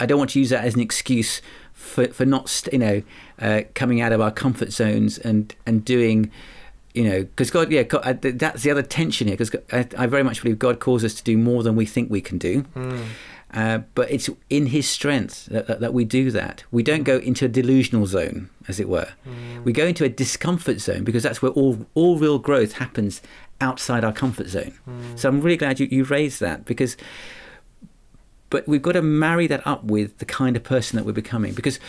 [0.00, 1.40] I don't want to use that as an excuse
[1.72, 3.02] for for not you know
[3.40, 6.30] uh, coming out of our comfort zones and and doing
[6.94, 10.22] you know because God yeah God, that's the other tension here because I, I very
[10.22, 12.64] much believe God calls us to do more than we think we can do.
[13.54, 16.64] Uh, but it's in His strength that, that, that we do that.
[16.72, 19.08] We don't go into a delusional zone, as it were.
[19.64, 23.22] We go into a discomfort zone because that's where all all real growth happens
[23.60, 24.74] outside our comfort zone.
[25.14, 26.96] So I'm really glad you, you raised that because.
[28.50, 31.54] But we've got to marry that up with the kind of person that we're becoming
[31.54, 31.80] because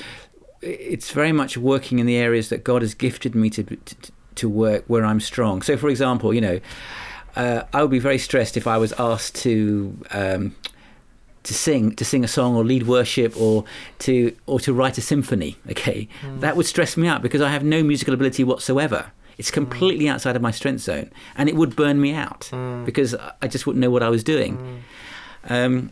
[0.62, 3.96] it's very much working in the areas that God has gifted me to to,
[4.36, 5.62] to work where I'm strong.
[5.62, 6.60] So, for example, you know,
[7.36, 10.56] uh, I would be very stressed if I was asked to um,
[11.46, 13.64] to sing to sing a song or lead worship or
[14.00, 15.58] to or to write a symphony.
[15.72, 16.40] Okay, mm.
[16.42, 19.12] that would stress me out because I have no musical ability whatsoever.
[19.38, 19.56] It's mm.
[19.56, 22.86] completely outside of my strength zone, and it would burn me out mm.
[22.86, 24.84] because I just wouldn't know what I was doing.
[25.48, 25.92] Um,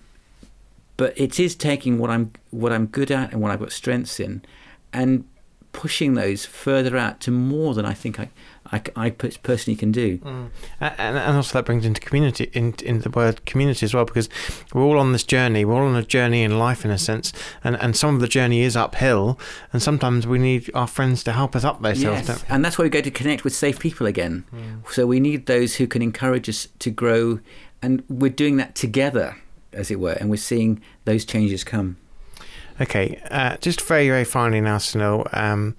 [0.98, 4.20] but it is taking what I'm what I'm good at and what I've got strengths
[4.20, 4.42] in,
[4.92, 5.26] and
[5.72, 8.30] pushing those further out to more than I think I
[8.72, 10.20] I, I personally can do.
[10.20, 10.50] Mm.
[10.80, 14.30] And, and also that brings into community in, in the word community as well because
[14.74, 17.34] we're all on this journey we're all on a journey in life in a sense
[17.64, 19.38] and and some of the journey is uphill
[19.74, 22.64] and sometimes we need our friends to help us up those hills Yes, don't and
[22.64, 24.46] that's why we go to connect with safe people again.
[24.92, 27.40] So we need those who can encourage us to grow,
[27.82, 29.38] and we're doing that together,
[29.72, 31.98] as it were, and we're seeing those changes come.
[32.82, 35.76] Okay, uh, just very, very finally now, Sunil, um,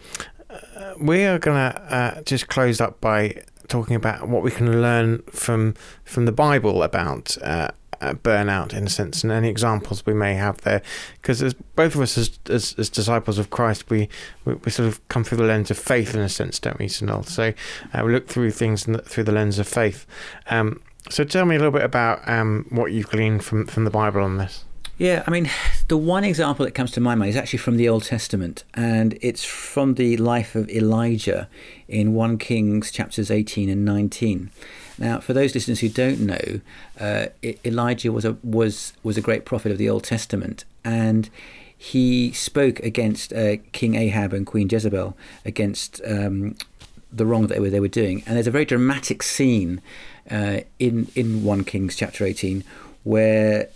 [0.98, 5.22] we are going to uh, just close up by talking about what we can learn
[5.30, 5.74] from
[6.04, 7.68] from the Bible about uh,
[8.00, 10.82] uh, burnout, in a sense, and any examples we may have there.
[11.20, 14.08] Because as both of us, as, as, as disciples of Christ, we,
[14.44, 16.86] we we sort of come through the lens of faith, in a sense, don't we,
[16.86, 17.26] Sunil?
[17.26, 17.52] So
[17.92, 20.06] uh, we look through things through the lens of faith.
[20.50, 20.80] Um,
[21.10, 24.22] so tell me a little bit about um, what you've gleaned from, from the Bible
[24.22, 24.64] on this.
[24.96, 25.50] Yeah, I mean,
[25.88, 29.18] the one example that comes to my mind is actually from the Old Testament, and
[29.20, 31.48] it's from the life of Elijah
[31.88, 34.50] in 1 Kings chapters 18 and 19.
[34.96, 36.60] Now, for those listeners who don't know,
[37.00, 37.26] uh,
[37.64, 41.28] Elijah was a was was a great prophet of the Old Testament, and
[41.76, 46.54] he spoke against uh, King Ahab and Queen Jezebel, against um,
[47.12, 48.22] the wrong that they were they were doing.
[48.24, 49.82] And there's a very dramatic scene
[50.30, 52.62] uh, in in one Kings chapter 18
[53.02, 53.68] where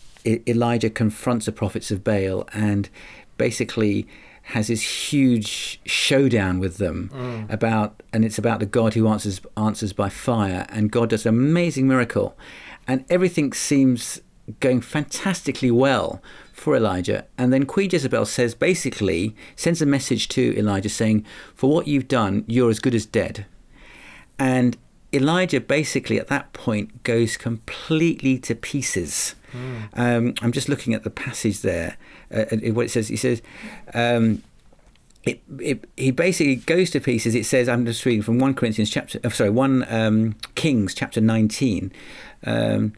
[0.47, 2.89] Elijah confronts the prophets of Baal and
[3.37, 4.07] basically
[4.43, 7.53] has this huge showdown with them mm.
[7.53, 11.35] about and it's about the God who answers answers by fire and God does an
[11.35, 12.37] amazing miracle.
[12.87, 14.23] And everything seems
[14.61, 16.23] going fantastically well
[16.55, 17.27] for Elijah.
[17.37, 22.09] And then Queen Jezebel says basically sends a message to Elijah saying for what you've
[22.09, 23.45] done you're as good as dead.
[24.39, 24.77] And
[25.13, 29.35] Elijah basically at that point goes completely to pieces.
[29.95, 31.97] Um, I'm just looking at the passage there.
[32.33, 33.43] Uh, what it says, he says,
[33.95, 34.43] um,
[35.25, 37.35] it, it, he basically goes to pieces.
[37.35, 41.21] It says, I'm just reading from 1 Corinthians chapter, oh, sorry, 1 um, Kings chapter
[41.21, 41.93] 19.
[42.45, 42.93] Um,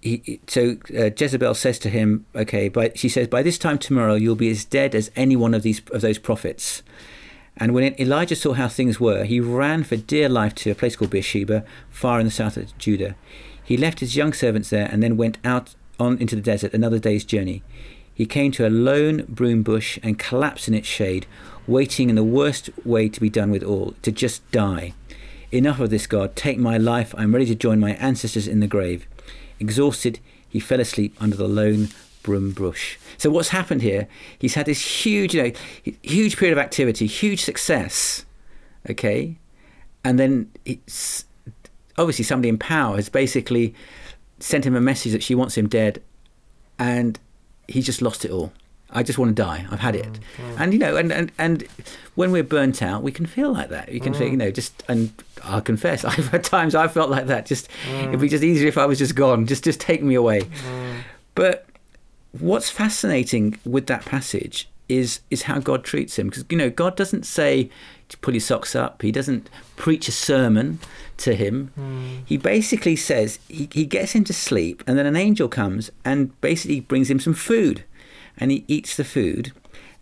[0.00, 4.14] he, so uh, Jezebel says to him, "Okay, by, she says, by this time tomorrow
[4.14, 6.82] you'll be as dead as any one of these of those prophets."
[7.56, 10.96] And when Elijah saw how things were, he ran for dear life to a place
[10.96, 13.14] called Beersheba, far in the south of Judah.
[13.70, 16.98] He left his young servants there and then went out on into the desert another
[16.98, 17.62] day's journey.
[18.12, 21.24] He came to a lone broom bush and collapsed in its shade,
[21.68, 24.94] waiting in the worst way to be done with all, to just die.
[25.52, 26.34] Enough of this, God.
[26.34, 27.14] Take my life.
[27.16, 29.06] I'm ready to join my ancestors in the grave.
[29.60, 30.18] Exhausted,
[30.48, 31.90] he fell asleep under the lone
[32.24, 32.98] broom bush.
[33.18, 34.08] So what's happened here?
[34.36, 35.52] He's had this huge, you know,
[36.02, 38.26] huge period of activity, huge success.
[38.90, 39.36] Okay,
[40.02, 41.24] and then it's
[42.00, 43.74] obviously somebody in power has basically
[44.38, 46.02] sent him a message that she wants him dead,
[46.78, 47.18] and
[47.68, 48.52] he's just lost it all.
[48.92, 49.66] I just want to die.
[49.70, 50.56] I've had it, mm, mm.
[50.58, 51.64] and you know, and, and and
[52.16, 53.92] when we're burnt out, we can feel like that.
[53.92, 54.32] You can feel, mm.
[54.32, 55.12] you know, just and
[55.44, 57.46] I'll confess, I've had times I felt like that.
[57.46, 59.46] Just it'd be just easier if I was just gone.
[59.46, 60.42] Just just take me away.
[61.34, 61.66] But
[62.32, 66.96] what's fascinating with that passage is is how God treats him because you know God
[66.96, 67.70] doesn't say
[68.18, 69.02] pull your socks up.
[69.02, 70.78] He doesn't preach a sermon
[71.18, 71.72] to him.
[72.24, 76.38] He basically says he, he gets him to sleep and then an angel comes and
[76.40, 77.84] basically brings him some food
[78.38, 79.52] and he eats the food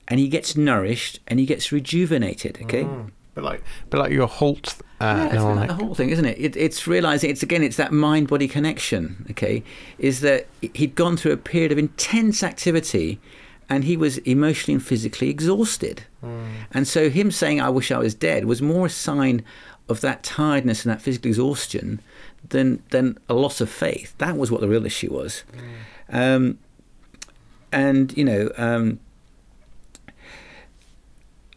[0.07, 2.59] and he gets nourished and he gets rejuvenated.
[2.63, 2.87] Okay.
[3.35, 4.77] But like, but like your halt.
[5.01, 6.39] Uh, Yeah, it's like the whole thing, isn't it?
[6.41, 6.57] it?
[6.57, 9.27] It's realizing it's again, it's that mind-body connection.
[9.31, 9.63] Okay,
[9.99, 13.21] is that he'd gone through a period of intense activity,
[13.71, 16.05] and he was emotionally and physically exhausted,
[16.73, 19.43] and so him saying "I wish I was dead" was more a sign
[19.89, 22.01] of that tiredness and that physical exhaustion
[22.51, 24.15] than than a loss of faith.
[24.19, 25.45] That was what the real issue was,
[26.11, 26.59] um,
[27.73, 28.51] and you know.
[28.57, 29.01] Um,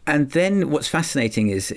[0.04, 1.72] and then what's fascinating is,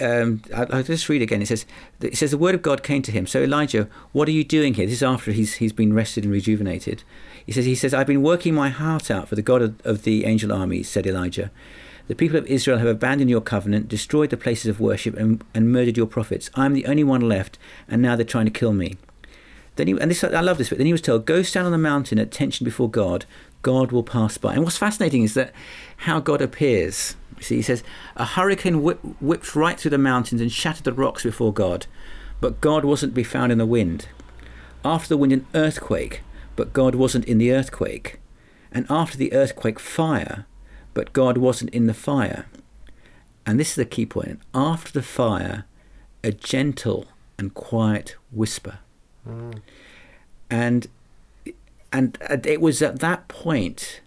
[0.00, 1.42] um, I- I'll just read again.
[1.42, 1.66] It says,
[2.00, 3.26] it says the word of God came to him.
[3.26, 4.86] So Elijah, what are you doing here?
[4.86, 7.02] This is after he's he's been rested and rejuvenated.
[7.46, 10.02] He says, he says, I've been working my heart out for the God of, of
[10.02, 11.50] the angel armies, said Elijah.
[12.08, 15.72] The people of Israel have abandoned your covenant, destroyed the places of worship, and, and
[15.72, 16.50] murdered your prophets.
[16.54, 18.96] I'm the only one left, and now they're trying to kill me.
[19.76, 20.78] Then he, and this I love this bit.
[20.78, 23.26] Then he was told, "Go stand on the mountain at attention before God.
[23.62, 25.52] God will pass by." And what's fascinating is that
[25.98, 27.16] how God appears.
[27.40, 27.82] See, he says,
[28.16, 31.86] "A hurricane whip, whipped right through the mountains and shattered the rocks before God,
[32.40, 34.08] but God wasn't to be found in the wind.
[34.84, 36.22] After the wind, an earthquake,
[36.56, 38.18] but God wasn't in the earthquake.
[38.72, 40.46] And after the earthquake, fire,
[40.94, 42.46] but God wasn't in the fire."
[43.46, 44.40] And this is the key point.
[44.54, 45.64] After the fire,
[46.24, 47.06] a gentle
[47.38, 48.78] and quiet whisper
[49.24, 49.52] hmm.
[50.50, 50.88] and
[51.92, 54.00] and it was at that point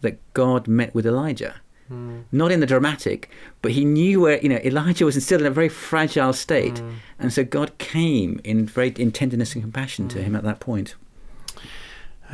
[0.00, 1.56] that God met with Elijah.
[1.88, 2.20] Hmm.
[2.32, 3.30] Not in the dramatic,
[3.62, 6.94] but he knew where you know Elijah was still in a very fragile state, hmm.
[7.18, 10.96] and so God came in very in tenderness and compassion to him at that point.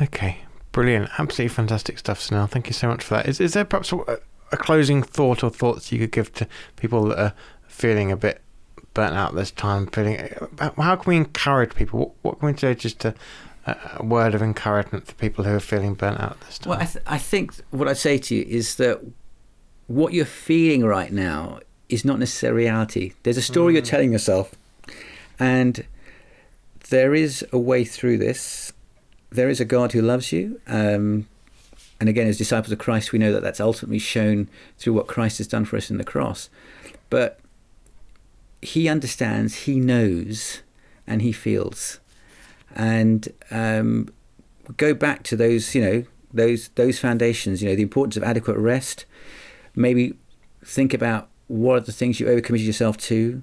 [0.01, 0.39] Okay,
[0.71, 2.49] brilliant, absolutely fantastic stuff, Sunil.
[2.49, 3.27] Thank you so much for that.
[3.27, 4.19] Is is there perhaps a,
[4.51, 7.33] a closing thought or thoughts you could give to people that are
[7.67, 8.41] feeling a bit
[8.93, 9.87] burnt out this time?
[9.87, 11.99] Feeling uh, uh, how can we encourage people?
[11.99, 13.13] What, what can we do just to
[13.65, 16.71] a a word of encouragement for people who are feeling burnt out this time?
[16.71, 18.99] Well, I, th- I think what I'd say to you is that
[19.87, 23.13] what you're feeling right now is not necessarily reality.
[23.23, 23.87] There's a story you're mm.
[23.87, 24.55] telling yourself,
[25.39, 25.85] and
[26.89, 28.72] there is a way through this.
[29.33, 30.61] There is a God who loves you.
[30.67, 31.27] Um,
[31.99, 35.39] and again, as disciples of Christ, we know that that's ultimately shown through what Christ
[35.39, 36.49] has done for us in the cross.
[37.09, 37.39] But
[38.61, 40.61] He understands, He knows,
[41.07, 41.99] and He feels.
[42.75, 44.09] And um,
[44.77, 47.63] go back to those, you know, those those foundations.
[47.63, 49.05] You know, the importance of adequate rest.
[49.75, 50.13] Maybe
[50.63, 53.41] think about what are the things you overcommitted yourself to.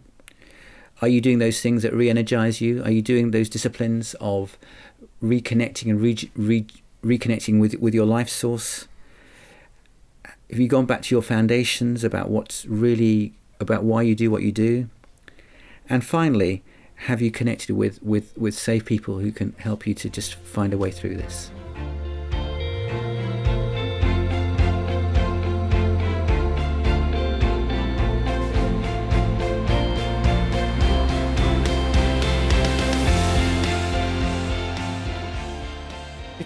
[1.02, 2.82] Are you doing those things that re-energize you?
[2.84, 4.58] Are you doing those disciplines of
[5.22, 6.66] reconnecting and re- re-
[7.04, 8.88] reconnecting with with your life source?
[10.50, 14.42] Have you gone back to your foundations about what's really about why you do what
[14.42, 14.88] you do?
[15.88, 16.62] And finally,
[17.06, 20.72] have you connected with, with, with safe people who can help you to just find
[20.72, 21.50] a way through this?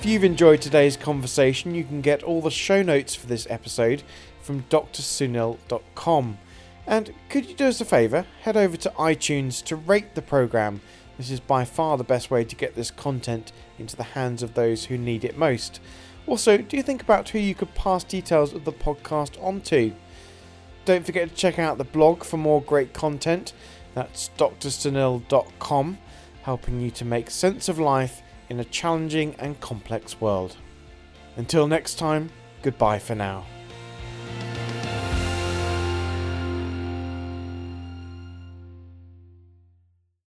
[0.04, 4.02] If you've enjoyed today's conversation, you can get all the show notes for this episode
[4.42, 6.38] from drsunil.com.
[6.86, 8.26] And could you do us a favour?
[8.42, 10.82] Head over to iTunes to rate the programme.
[11.16, 14.52] This is by far the best way to get this content into the hands of
[14.52, 15.80] those who need it most.
[16.26, 19.94] Also, do you think about who you could pass details of the podcast on to?
[20.84, 23.54] Don't forget to check out the blog for more great content.
[23.94, 25.98] That's drsunil.com,
[26.42, 30.56] helping you to make sense of life in a challenging and complex world.
[31.36, 32.30] Until next time,
[32.62, 33.44] goodbye for now.